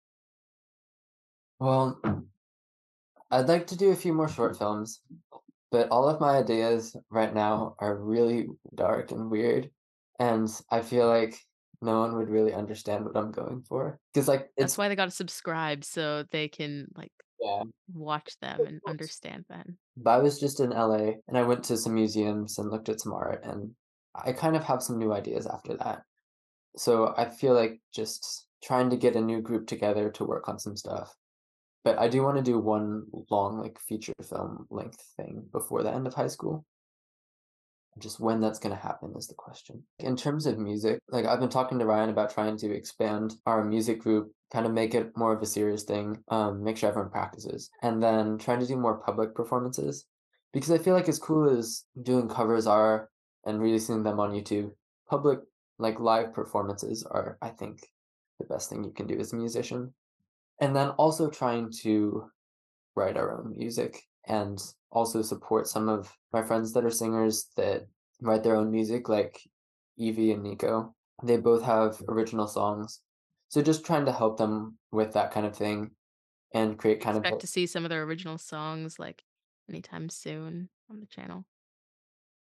Well, 1.58 2.00
I'd 3.30 3.48
like 3.48 3.66
to 3.68 3.76
do 3.76 3.90
a 3.90 3.96
few 3.96 4.12
more 4.14 4.28
short 4.28 4.56
films, 4.56 5.02
but 5.70 5.90
all 5.90 6.08
of 6.08 6.20
my 6.20 6.38
ideas 6.38 6.96
right 7.10 7.34
now 7.34 7.76
are 7.80 7.96
really 7.96 8.48
dark 8.74 9.12
and 9.12 9.30
weird, 9.30 9.72
and 10.18 10.48
I 10.70 10.80
feel 10.80 11.08
like 11.08 11.36
no 11.80 12.00
one 12.00 12.16
would 12.16 12.30
really 12.30 12.54
understand 12.54 13.04
what 13.04 13.16
I'm 13.16 13.30
going 13.30 13.62
for. 13.68 13.98
Because 14.12 14.28
like, 14.28 14.48
That's 14.56 14.78
why 14.78 14.88
they 14.88 14.96
got 14.96 15.06
to 15.06 15.10
subscribe 15.10 15.84
so 15.84 16.24
they 16.30 16.48
can 16.48 16.86
like 16.96 17.12
yeah. 17.40 17.62
watch 17.92 18.36
them 18.40 18.60
and 18.66 18.80
understand 18.88 19.44
them. 19.48 19.76
But 19.96 20.10
I 20.10 20.18
was 20.18 20.40
just 20.40 20.60
in 20.60 20.70
LA, 20.70 21.12
and 21.28 21.36
I 21.36 21.42
went 21.42 21.64
to 21.64 21.76
some 21.76 21.94
museums 21.94 22.58
and 22.58 22.70
looked 22.70 22.88
at 22.88 23.00
some 23.00 23.12
art, 23.12 23.44
and 23.44 23.70
I 24.14 24.32
kind 24.32 24.56
of 24.56 24.64
have 24.64 24.82
some 24.82 24.98
new 24.98 25.12
ideas 25.12 25.46
after 25.46 25.76
that. 25.78 26.02
So 26.76 27.14
I 27.16 27.28
feel 27.28 27.54
like 27.54 27.80
just 27.94 28.46
trying 28.62 28.90
to 28.90 28.96
get 28.96 29.16
a 29.16 29.20
new 29.20 29.40
group 29.40 29.66
together 29.66 30.10
to 30.10 30.24
work 30.24 30.48
on 30.48 30.58
some 30.58 30.76
stuff. 30.76 31.14
But 31.84 31.98
I 31.98 32.08
do 32.08 32.22
wanna 32.22 32.42
do 32.42 32.58
one 32.58 33.04
long, 33.30 33.60
like, 33.60 33.78
feature 33.78 34.14
film 34.26 34.66
length 34.70 35.04
thing 35.16 35.44
before 35.52 35.82
the 35.82 35.92
end 35.92 36.06
of 36.06 36.14
high 36.14 36.28
school. 36.28 36.64
Just 37.98 38.18
when 38.18 38.40
that's 38.40 38.58
gonna 38.58 38.74
happen 38.74 39.14
is 39.16 39.28
the 39.28 39.34
question. 39.34 39.84
In 40.00 40.16
terms 40.16 40.46
of 40.46 40.58
music, 40.58 40.98
like, 41.08 41.26
I've 41.26 41.40
been 41.40 41.48
talking 41.48 41.78
to 41.78 41.86
Ryan 41.86 42.10
about 42.10 42.30
trying 42.30 42.56
to 42.58 42.74
expand 42.74 43.34
our 43.46 43.64
music 43.64 44.00
group, 44.00 44.32
kind 44.52 44.66
of 44.66 44.72
make 44.72 44.94
it 44.94 45.16
more 45.16 45.32
of 45.32 45.42
a 45.42 45.46
serious 45.46 45.84
thing, 45.84 46.22
um, 46.28 46.62
make 46.62 46.76
sure 46.76 46.88
everyone 46.88 47.10
practices, 47.10 47.70
and 47.82 48.02
then 48.02 48.36
trying 48.38 48.60
to 48.60 48.66
do 48.66 48.76
more 48.76 48.98
public 48.98 49.34
performances. 49.34 50.06
Because 50.52 50.72
I 50.72 50.78
feel 50.78 50.94
like 50.94 51.08
as 51.08 51.18
cool 51.18 51.48
as 51.48 51.84
doing 52.02 52.28
covers 52.28 52.66
are 52.66 53.10
and 53.44 53.60
releasing 53.60 54.02
them 54.02 54.18
on 54.18 54.32
YouTube, 54.32 54.72
public, 55.08 55.40
like, 55.78 56.00
live 56.00 56.32
performances 56.32 57.04
are, 57.04 57.38
I 57.42 57.50
think, 57.50 57.80
the 58.40 58.46
best 58.46 58.68
thing 58.70 58.82
you 58.82 58.90
can 58.90 59.06
do 59.06 59.18
as 59.18 59.32
a 59.32 59.36
musician. 59.36 59.94
And 60.60 60.74
then 60.74 60.90
also 60.90 61.28
trying 61.28 61.70
to 61.82 62.24
write 62.96 63.16
our 63.16 63.38
own 63.38 63.56
music 63.56 64.02
and 64.28 64.58
also 64.90 65.22
support 65.22 65.66
some 65.68 65.88
of 65.88 66.16
my 66.32 66.42
friends 66.42 66.72
that 66.72 66.84
are 66.84 66.90
singers 66.90 67.48
that 67.56 67.86
write 68.20 68.42
their 68.42 68.56
own 68.56 68.70
music, 68.70 69.08
like 69.08 69.40
Evie 69.96 70.32
and 70.32 70.42
Nico. 70.42 70.94
They 71.22 71.36
both 71.36 71.62
have 71.62 72.02
original 72.08 72.46
songs. 72.46 73.00
So 73.48 73.62
just 73.62 73.84
trying 73.84 74.06
to 74.06 74.12
help 74.12 74.36
them 74.38 74.78
with 74.92 75.12
that 75.12 75.30
kind 75.32 75.46
of 75.46 75.56
thing 75.56 75.92
and 76.52 76.78
create 76.78 77.00
kind 77.00 77.16
of 77.16 77.24
a 77.24 77.26
Expect 77.28 77.40
to 77.42 77.46
see 77.46 77.66
some 77.66 77.84
of 77.84 77.90
their 77.90 78.02
original 78.04 78.38
songs 78.38 78.98
like 78.98 79.24
anytime 79.68 80.08
soon 80.08 80.68
on 80.90 81.00
the 81.00 81.06
channel. 81.06 81.46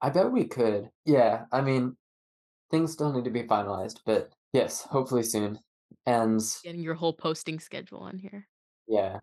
I 0.00 0.10
bet 0.10 0.30
we 0.32 0.44
could. 0.46 0.90
Yeah, 1.04 1.46
I 1.52 1.60
mean, 1.62 1.96
things 2.70 2.92
still 2.92 3.12
need 3.12 3.24
to 3.24 3.30
be 3.30 3.44
finalized, 3.44 4.00
but 4.04 4.32
yes, 4.52 4.82
hopefully 4.82 5.22
soon. 5.22 5.60
And 6.06 6.40
Getting 6.62 6.82
your 6.82 6.94
whole 6.94 7.12
posting 7.14 7.60
schedule 7.60 8.00
on 8.00 8.18
here. 8.18 8.48
yeah. 8.86 9.20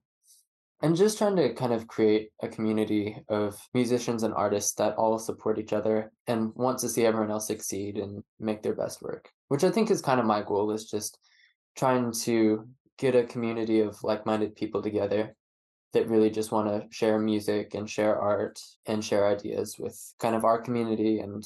And 0.83 0.95
just 0.95 1.19
trying 1.19 1.35
to 1.35 1.53
kind 1.53 1.73
of 1.73 1.87
create 1.87 2.31
a 2.41 2.47
community 2.47 3.23
of 3.29 3.55
musicians 3.73 4.23
and 4.23 4.33
artists 4.33 4.73
that 4.73 4.95
all 4.95 5.19
support 5.19 5.59
each 5.59 5.73
other 5.73 6.11
and 6.25 6.51
want 6.55 6.79
to 6.79 6.89
see 6.89 7.05
everyone 7.05 7.29
else 7.29 7.45
succeed 7.45 7.97
and 7.97 8.23
make 8.39 8.63
their 8.63 8.73
best 8.73 9.01
work, 9.01 9.29
which 9.49 9.63
I 9.63 9.69
think 9.69 9.91
is 9.91 10.01
kind 10.01 10.19
of 10.19 10.25
my 10.25 10.41
goal 10.41 10.71
is 10.71 10.89
just 10.89 11.19
trying 11.77 12.11
to 12.23 12.67
get 12.97 13.15
a 13.15 13.23
community 13.23 13.81
of 13.81 14.03
like-minded 14.03 14.55
people 14.55 14.81
together 14.81 15.35
that 15.93 16.09
really 16.09 16.31
just 16.31 16.51
want 16.51 16.67
to 16.67 16.87
share 16.95 17.19
music 17.19 17.75
and 17.75 17.87
share 17.87 18.19
art 18.19 18.59
and 18.87 19.03
share 19.03 19.27
ideas 19.27 19.77
with 19.77 20.13
kind 20.19 20.35
of 20.35 20.45
our 20.45 20.59
community 20.59 21.19
and 21.19 21.43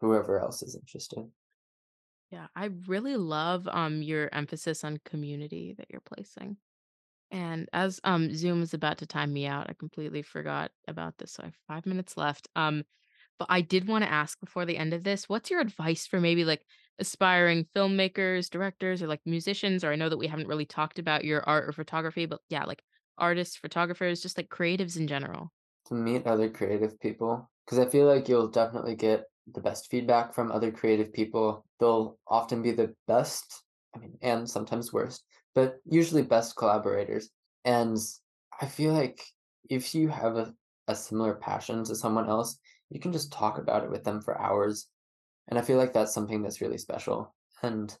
whoever 0.00 0.38
else 0.38 0.62
is 0.62 0.76
interested. 0.76 1.24
Yeah, 2.30 2.46
I 2.54 2.70
really 2.86 3.16
love 3.16 3.66
um 3.66 4.02
your 4.02 4.28
emphasis 4.32 4.84
on 4.84 5.00
community 5.04 5.74
that 5.76 5.88
you're 5.90 6.00
placing. 6.00 6.56
And 7.30 7.68
as 7.72 8.00
um 8.04 8.34
Zoom 8.34 8.62
is 8.62 8.74
about 8.74 8.98
to 8.98 9.06
time 9.06 9.32
me 9.32 9.46
out, 9.46 9.68
I 9.68 9.74
completely 9.74 10.22
forgot 10.22 10.70
about 10.88 11.18
this. 11.18 11.32
So 11.32 11.42
I 11.42 11.46
have 11.46 11.54
five 11.68 11.86
minutes 11.86 12.16
left. 12.16 12.48
Um, 12.56 12.84
but 13.38 13.46
I 13.48 13.62
did 13.62 13.88
want 13.88 14.04
to 14.04 14.12
ask 14.12 14.38
before 14.40 14.66
the 14.66 14.76
end 14.76 14.92
of 14.92 15.02
this, 15.02 15.28
what's 15.28 15.50
your 15.50 15.60
advice 15.60 16.06
for 16.06 16.20
maybe 16.20 16.44
like 16.44 16.62
aspiring 16.98 17.66
filmmakers, 17.74 18.50
directors, 18.50 19.02
or 19.02 19.06
like 19.06 19.20
musicians? 19.24 19.82
Or 19.82 19.92
I 19.92 19.96
know 19.96 20.08
that 20.10 20.18
we 20.18 20.26
haven't 20.26 20.48
really 20.48 20.66
talked 20.66 20.98
about 20.98 21.24
your 21.24 21.42
art 21.48 21.66
or 21.68 21.72
photography, 21.72 22.26
but 22.26 22.40
yeah, 22.50 22.64
like 22.64 22.82
artists, 23.16 23.56
photographers, 23.56 24.20
just 24.20 24.36
like 24.36 24.48
creatives 24.48 24.98
in 24.98 25.06
general. 25.06 25.52
To 25.86 25.94
meet 25.94 26.26
other 26.26 26.50
creative 26.50 27.00
people, 27.00 27.50
because 27.64 27.78
I 27.78 27.88
feel 27.88 28.06
like 28.06 28.28
you'll 28.28 28.48
definitely 28.48 28.94
get 28.94 29.24
the 29.52 29.60
best 29.60 29.90
feedback 29.90 30.34
from 30.34 30.52
other 30.52 30.70
creative 30.70 31.12
people. 31.12 31.64
They'll 31.80 32.18
often 32.28 32.62
be 32.62 32.72
the 32.72 32.94
best, 33.08 33.62
I 33.96 33.98
mean, 33.98 34.18
and 34.20 34.48
sometimes 34.48 34.92
worst, 34.92 35.24
but 35.54 35.78
usually 35.84 36.22
best 36.22 36.56
collaborators. 36.56 37.30
And 37.64 37.98
I 38.60 38.66
feel 38.66 38.92
like 38.92 39.20
if 39.68 39.94
you 39.94 40.08
have 40.08 40.36
a, 40.36 40.54
a 40.88 40.94
similar 40.94 41.34
passion 41.34 41.84
to 41.84 41.94
someone 41.94 42.28
else, 42.28 42.58
you 42.90 43.00
can 43.00 43.12
just 43.12 43.32
talk 43.32 43.58
about 43.58 43.84
it 43.84 43.90
with 43.90 44.04
them 44.04 44.20
for 44.20 44.40
hours. 44.40 44.86
And 45.48 45.58
I 45.58 45.62
feel 45.62 45.78
like 45.78 45.92
that's 45.92 46.14
something 46.14 46.42
that's 46.42 46.60
really 46.60 46.78
special. 46.78 47.34
And 47.62 47.96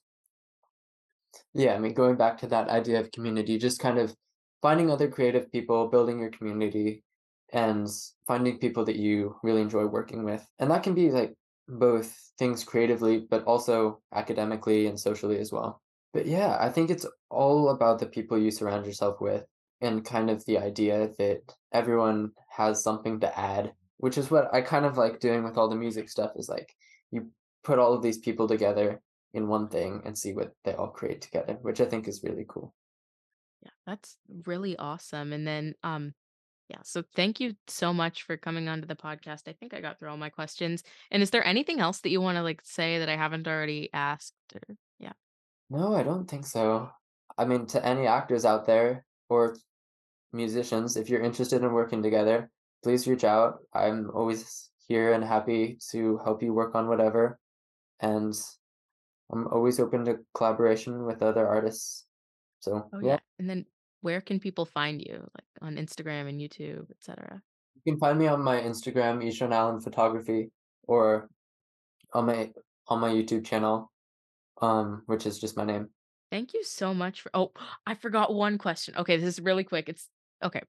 yeah, 1.54 1.74
I 1.74 1.78
mean, 1.78 1.94
going 1.94 2.16
back 2.16 2.38
to 2.38 2.46
that 2.48 2.68
idea 2.68 3.00
of 3.00 3.12
community, 3.12 3.58
just 3.58 3.80
kind 3.80 3.98
of 3.98 4.14
finding 4.62 4.90
other 4.90 5.08
creative 5.08 5.50
people, 5.50 5.88
building 5.88 6.18
your 6.18 6.30
community, 6.30 7.02
and 7.52 7.88
finding 8.26 8.58
people 8.58 8.84
that 8.84 8.96
you 8.96 9.36
really 9.42 9.60
enjoy 9.60 9.86
working 9.86 10.24
with. 10.24 10.46
And 10.58 10.70
that 10.70 10.82
can 10.82 10.94
be 10.94 11.10
like 11.10 11.34
both 11.68 12.16
things 12.38 12.64
creatively, 12.64 13.26
but 13.30 13.44
also 13.44 14.00
academically 14.14 14.86
and 14.86 14.98
socially 14.98 15.38
as 15.38 15.52
well. 15.52 15.80
But 16.12 16.26
yeah, 16.26 16.56
I 16.60 16.70
think 16.70 16.90
it's 16.90 17.06
all 17.30 17.70
about 17.70 17.98
the 17.98 18.06
people 18.06 18.38
you 18.38 18.50
surround 18.50 18.86
yourself 18.86 19.20
with 19.20 19.44
and 19.80 20.04
kind 20.04 20.30
of 20.30 20.44
the 20.44 20.58
idea 20.58 21.10
that 21.18 21.42
everyone 21.72 22.32
has 22.48 22.82
something 22.82 23.20
to 23.20 23.38
add, 23.38 23.72
which 23.98 24.18
is 24.18 24.30
what 24.30 24.52
I 24.52 24.60
kind 24.60 24.84
of 24.84 24.96
like 24.98 25.20
doing 25.20 25.44
with 25.44 25.56
all 25.56 25.68
the 25.68 25.76
music 25.76 26.08
stuff 26.08 26.32
is 26.36 26.48
like 26.48 26.74
you 27.10 27.30
put 27.64 27.78
all 27.78 27.92
of 27.92 28.02
these 28.02 28.18
people 28.18 28.48
together 28.48 29.00
in 29.32 29.48
one 29.48 29.68
thing 29.68 30.02
and 30.04 30.18
see 30.18 30.32
what 30.32 30.52
they 30.64 30.74
all 30.74 30.88
create 30.88 31.20
together, 31.20 31.58
which 31.62 31.80
I 31.80 31.84
think 31.86 32.08
is 32.08 32.24
really 32.24 32.44
cool. 32.48 32.74
Yeah, 33.62 33.70
that's 33.86 34.16
really 34.46 34.76
awesome. 34.76 35.32
And 35.32 35.46
then 35.46 35.74
um 35.82 36.14
Yeah, 36.68 36.82
so 36.84 37.02
thank 37.14 37.40
you 37.40 37.54
so 37.68 37.92
much 37.92 38.22
for 38.22 38.36
coming 38.36 38.68
onto 38.68 38.86
the 38.86 38.96
podcast. 38.96 39.48
I 39.48 39.52
think 39.52 39.74
I 39.74 39.80
got 39.80 39.98
through 39.98 40.10
all 40.10 40.16
my 40.16 40.30
questions. 40.30 40.82
And 41.10 41.22
is 41.22 41.30
there 41.30 41.46
anything 41.46 41.80
else 41.80 42.00
that 42.00 42.10
you 42.10 42.20
want 42.20 42.36
to 42.36 42.42
like 42.42 42.62
say 42.64 42.98
that 43.00 43.08
I 43.08 43.16
haven't 43.16 43.48
already 43.48 43.90
asked 43.92 44.34
or. 44.54 44.76
No, 45.70 45.94
I 45.94 46.02
don't 46.02 46.28
think 46.28 46.46
so. 46.46 46.90
I 47.38 47.44
mean, 47.44 47.66
to 47.66 47.84
any 47.86 48.06
actors 48.06 48.44
out 48.44 48.66
there 48.66 49.04
or 49.28 49.56
musicians, 50.32 50.96
if 50.96 51.08
you're 51.08 51.22
interested 51.22 51.62
in 51.62 51.72
working 51.72 52.02
together, 52.02 52.50
please 52.82 53.06
reach 53.06 53.24
out. 53.24 53.60
I'm 53.72 54.10
always 54.12 54.70
here 54.88 55.12
and 55.12 55.22
happy 55.22 55.78
to 55.92 56.18
help 56.18 56.42
you 56.42 56.52
work 56.52 56.74
on 56.74 56.88
whatever. 56.88 57.38
And 58.00 58.34
I'm 59.32 59.46
always 59.48 59.78
open 59.78 60.04
to 60.06 60.18
collaboration 60.34 61.06
with 61.06 61.22
other 61.22 61.46
artists. 61.46 62.06
So, 62.60 62.88
Oh 62.92 63.00
yeah, 63.00 63.12
yeah. 63.12 63.18
And 63.38 63.48
then 63.48 63.64
where 64.00 64.20
can 64.20 64.40
people 64.40 64.64
find 64.66 65.00
you? 65.00 65.22
Like 65.34 65.50
on 65.62 65.76
Instagram 65.76 66.28
and 66.28 66.40
YouTube, 66.40 66.90
etc. 66.90 67.40
you 67.74 67.92
can 67.92 67.98
find 68.00 68.18
me 68.18 68.26
on 68.26 68.42
my 68.42 68.60
Instagram, 68.60 69.24
Ishaan 69.24 69.52
Allen 69.52 69.80
Photography, 69.80 70.50
or 70.84 71.28
on 72.12 72.26
my 72.26 72.50
on 72.88 73.00
my 73.00 73.10
YouTube 73.10 73.44
channel, 73.44 73.90
um, 74.60 75.02
which 75.06 75.26
is 75.26 75.38
just 75.38 75.56
my 75.56 75.64
name. 75.64 75.88
Thank 76.30 76.54
you 76.54 76.62
so 76.62 76.94
much 76.94 77.22
for 77.22 77.30
Oh, 77.34 77.52
I 77.86 77.94
forgot 77.94 78.34
one 78.34 78.58
question. 78.58 78.94
Okay, 78.96 79.16
this 79.16 79.38
is 79.38 79.40
really 79.40 79.64
quick. 79.64 79.88
It's 79.88 80.08
okay. 80.42 80.62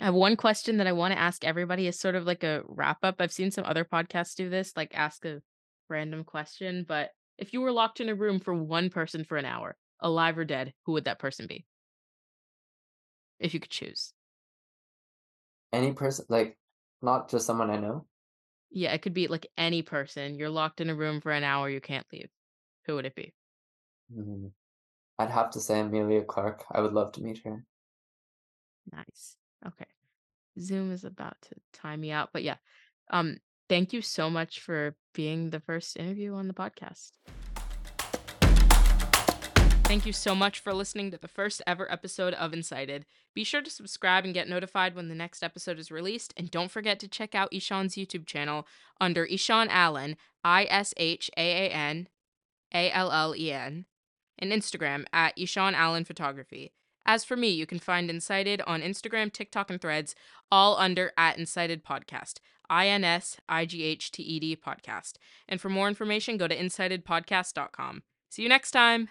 I 0.00 0.06
have 0.06 0.14
one 0.14 0.36
question 0.36 0.76
that 0.76 0.86
I 0.86 0.92
wanna 0.92 1.14
ask 1.14 1.44
everybody 1.44 1.88
as 1.88 1.98
sort 1.98 2.14
of 2.14 2.24
like 2.24 2.44
a 2.44 2.62
wrap 2.66 2.98
up. 3.02 3.16
I've 3.18 3.32
seen 3.32 3.50
some 3.50 3.64
other 3.64 3.84
podcasts 3.84 4.34
do 4.34 4.50
this, 4.50 4.76
like 4.76 4.94
ask 4.94 5.24
a 5.24 5.40
random 5.88 6.24
question, 6.24 6.84
but 6.86 7.10
if 7.38 7.52
you 7.52 7.60
were 7.60 7.72
locked 7.72 8.00
in 8.00 8.08
a 8.08 8.14
room 8.14 8.40
for 8.40 8.54
one 8.54 8.90
person 8.90 9.24
for 9.24 9.36
an 9.36 9.44
hour, 9.44 9.76
alive 10.00 10.38
or 10.38 10.44
dead, 10.44 10.72
who 10.84 10.92
would 10.92 11.04
that 11.04 11.18
person 11.18 11.46
be? 11.46 11.66
If 13.38 13.54
you 13.54 13.60
could 13.60 13.70
choose. 13.70 14.12
Any 15.72 15.92
person 15.92 16.24
like, 16.28 16.58
not 17.02 17.28
just 17.28 17.46
someone 17.46 17.70
I 17.70 17.76
know? 17.76 18.06
Yeah, 18.70 18.92
it 18.92 19.02
could 19.02 19.14
be 19.14 19.28
like 19.28 19.46
any 19.56 19.82
person. 19.82 20.34
You're 20.34 20.50
locked 20.50 20.80
in 20.80 20.90
a 20.90 20.94
room 20.94 21.20
for 21.20 21.32
an 21.32 21.44
hour, 21.44 21.68
you 21.68 21.80
can't 21.80 22.06
leave. 22.12 22.28
Who 22.86 22.94
would 22.94 23.06
it 23.06 23.14
be? 23.14 23.34
Mm, 24.16 24.50
I'd 25.18 25.30
have 25.30 25.50
to 25.50 25.60
say 25.60 25.80
Amelia 25.80 26.22
Clark. 26.22 26.64
I 26.70 26.80
would 26.80 26.92
love 26.92 27.12
to 27.12 27.22
meet 27.22 27.40
her. 27.44 27.64
Nice. 28.92 29.36
Okay. 29.66 29.86
Zoom 30.60 30.92
is 30.92 31.04
about 31.04 31.36
to 31.42 31.56
time 31.72 32.00
me 32.00 32.12
out, 32.12 32.30
but 32.32 32.42
yeah. 32.42 32.56
Um, 33.10 33.38
thank 33.68 33.92
you 33.92 34.02
so 34.02 34.30
much 34.30 34.60
for 34.60 34.96
being 35.12 35.50
the 35.50 35.60
first 35.60 35.96
interview 35.96 36.34
on 36.34 36.48
the 36.48 36.54
podcast. 36.54 37.12
Thank 39.84 40.04
you 40.04 40.12
so 40.12 40.34
much 40.34 40.58
for 40.58 40.74
listening 40.74 41.12
to 41.12 41.18
the 41.18 41.28
first 41.28 41.62
ever 41.64 41.90
episode 41.90 42.34
of 42.34 42.52
Insighted. 42.52 43.06
Be 43.34 43.44
sure 43.44 43.62
to 43.62 43.70
subscribe 43.70 44.24
and 44.24 44.34
get 44.34 44.48
notified 44.48 44.96
when 44.96 45.08
the 45.08 45.14
next 45.14 45.44
episode 45.44 45.78
is 45.78 45.92
released, 45.92 46.34
and 46.36 46.50
don't 46.50 46.72
forget 46.72 46.98
to 47.00 47.08
check 47.08 47.36
out 47.36 47.52
Ishaan's 47.52 47.94
YouTube 47.94 48.26
channel 48.26 48.66
under 49.00 49.24
Ishaan 49.26 49.68
Allen, 49.70 50.16
I 50.42 50.66
S 50.68 50.92
H 50.96 51.30
A 51.36 51.68
A 51.68 51.70
N 51.70 52.08
A 52.74 52.90
L 52.90 53.10
L 53.10 53.34
E 53.36 53.52
N, 53.52 53.86
and 54.38 54.52
Instagram 54.52 55.04
at 55.12 55.36
Ishaan 55.36 55.74
Allen 55.74 56.04
Photography. 56.04 56.72
As 57.04 57.24
for 57.24 57.36
me, 57.36 57.50
you 57.50 57.66
can 57.66 57.78
find 57.78 58.10
Insighted 58.10 58.60
on 58.66 58.82
Instagram, 58.82 59.32
TikTok, 59.32 59.70
and 59.70 59.80
Threads, 59.80 60.14
all 60.50 60.76
under 60.76 61.12
at 61.16 61.38
Insighted 61.38 61.84
Podcast. 61.84 62.40
I 62.68 62.88
N 62.88 63.04
S 63.04 63.36
I 63.48 63.64
G 63.64 63.84
H 63.84 64.10
T 64.10 64.22
E 64.22 64.40
D 64.40 64.56
podcast. 64.56 65.14
And 65.48 65.60
for 65.60 65.68
more 65.68 65.88
information, 65.88 66.36
go 66.36 66.48
to 66.48 66.56
insightedpodcast.com. 66.56 68.02
See 68.28 68.42
you 68.42 68.48
next 68.48 68.72
time. 68.72 69.08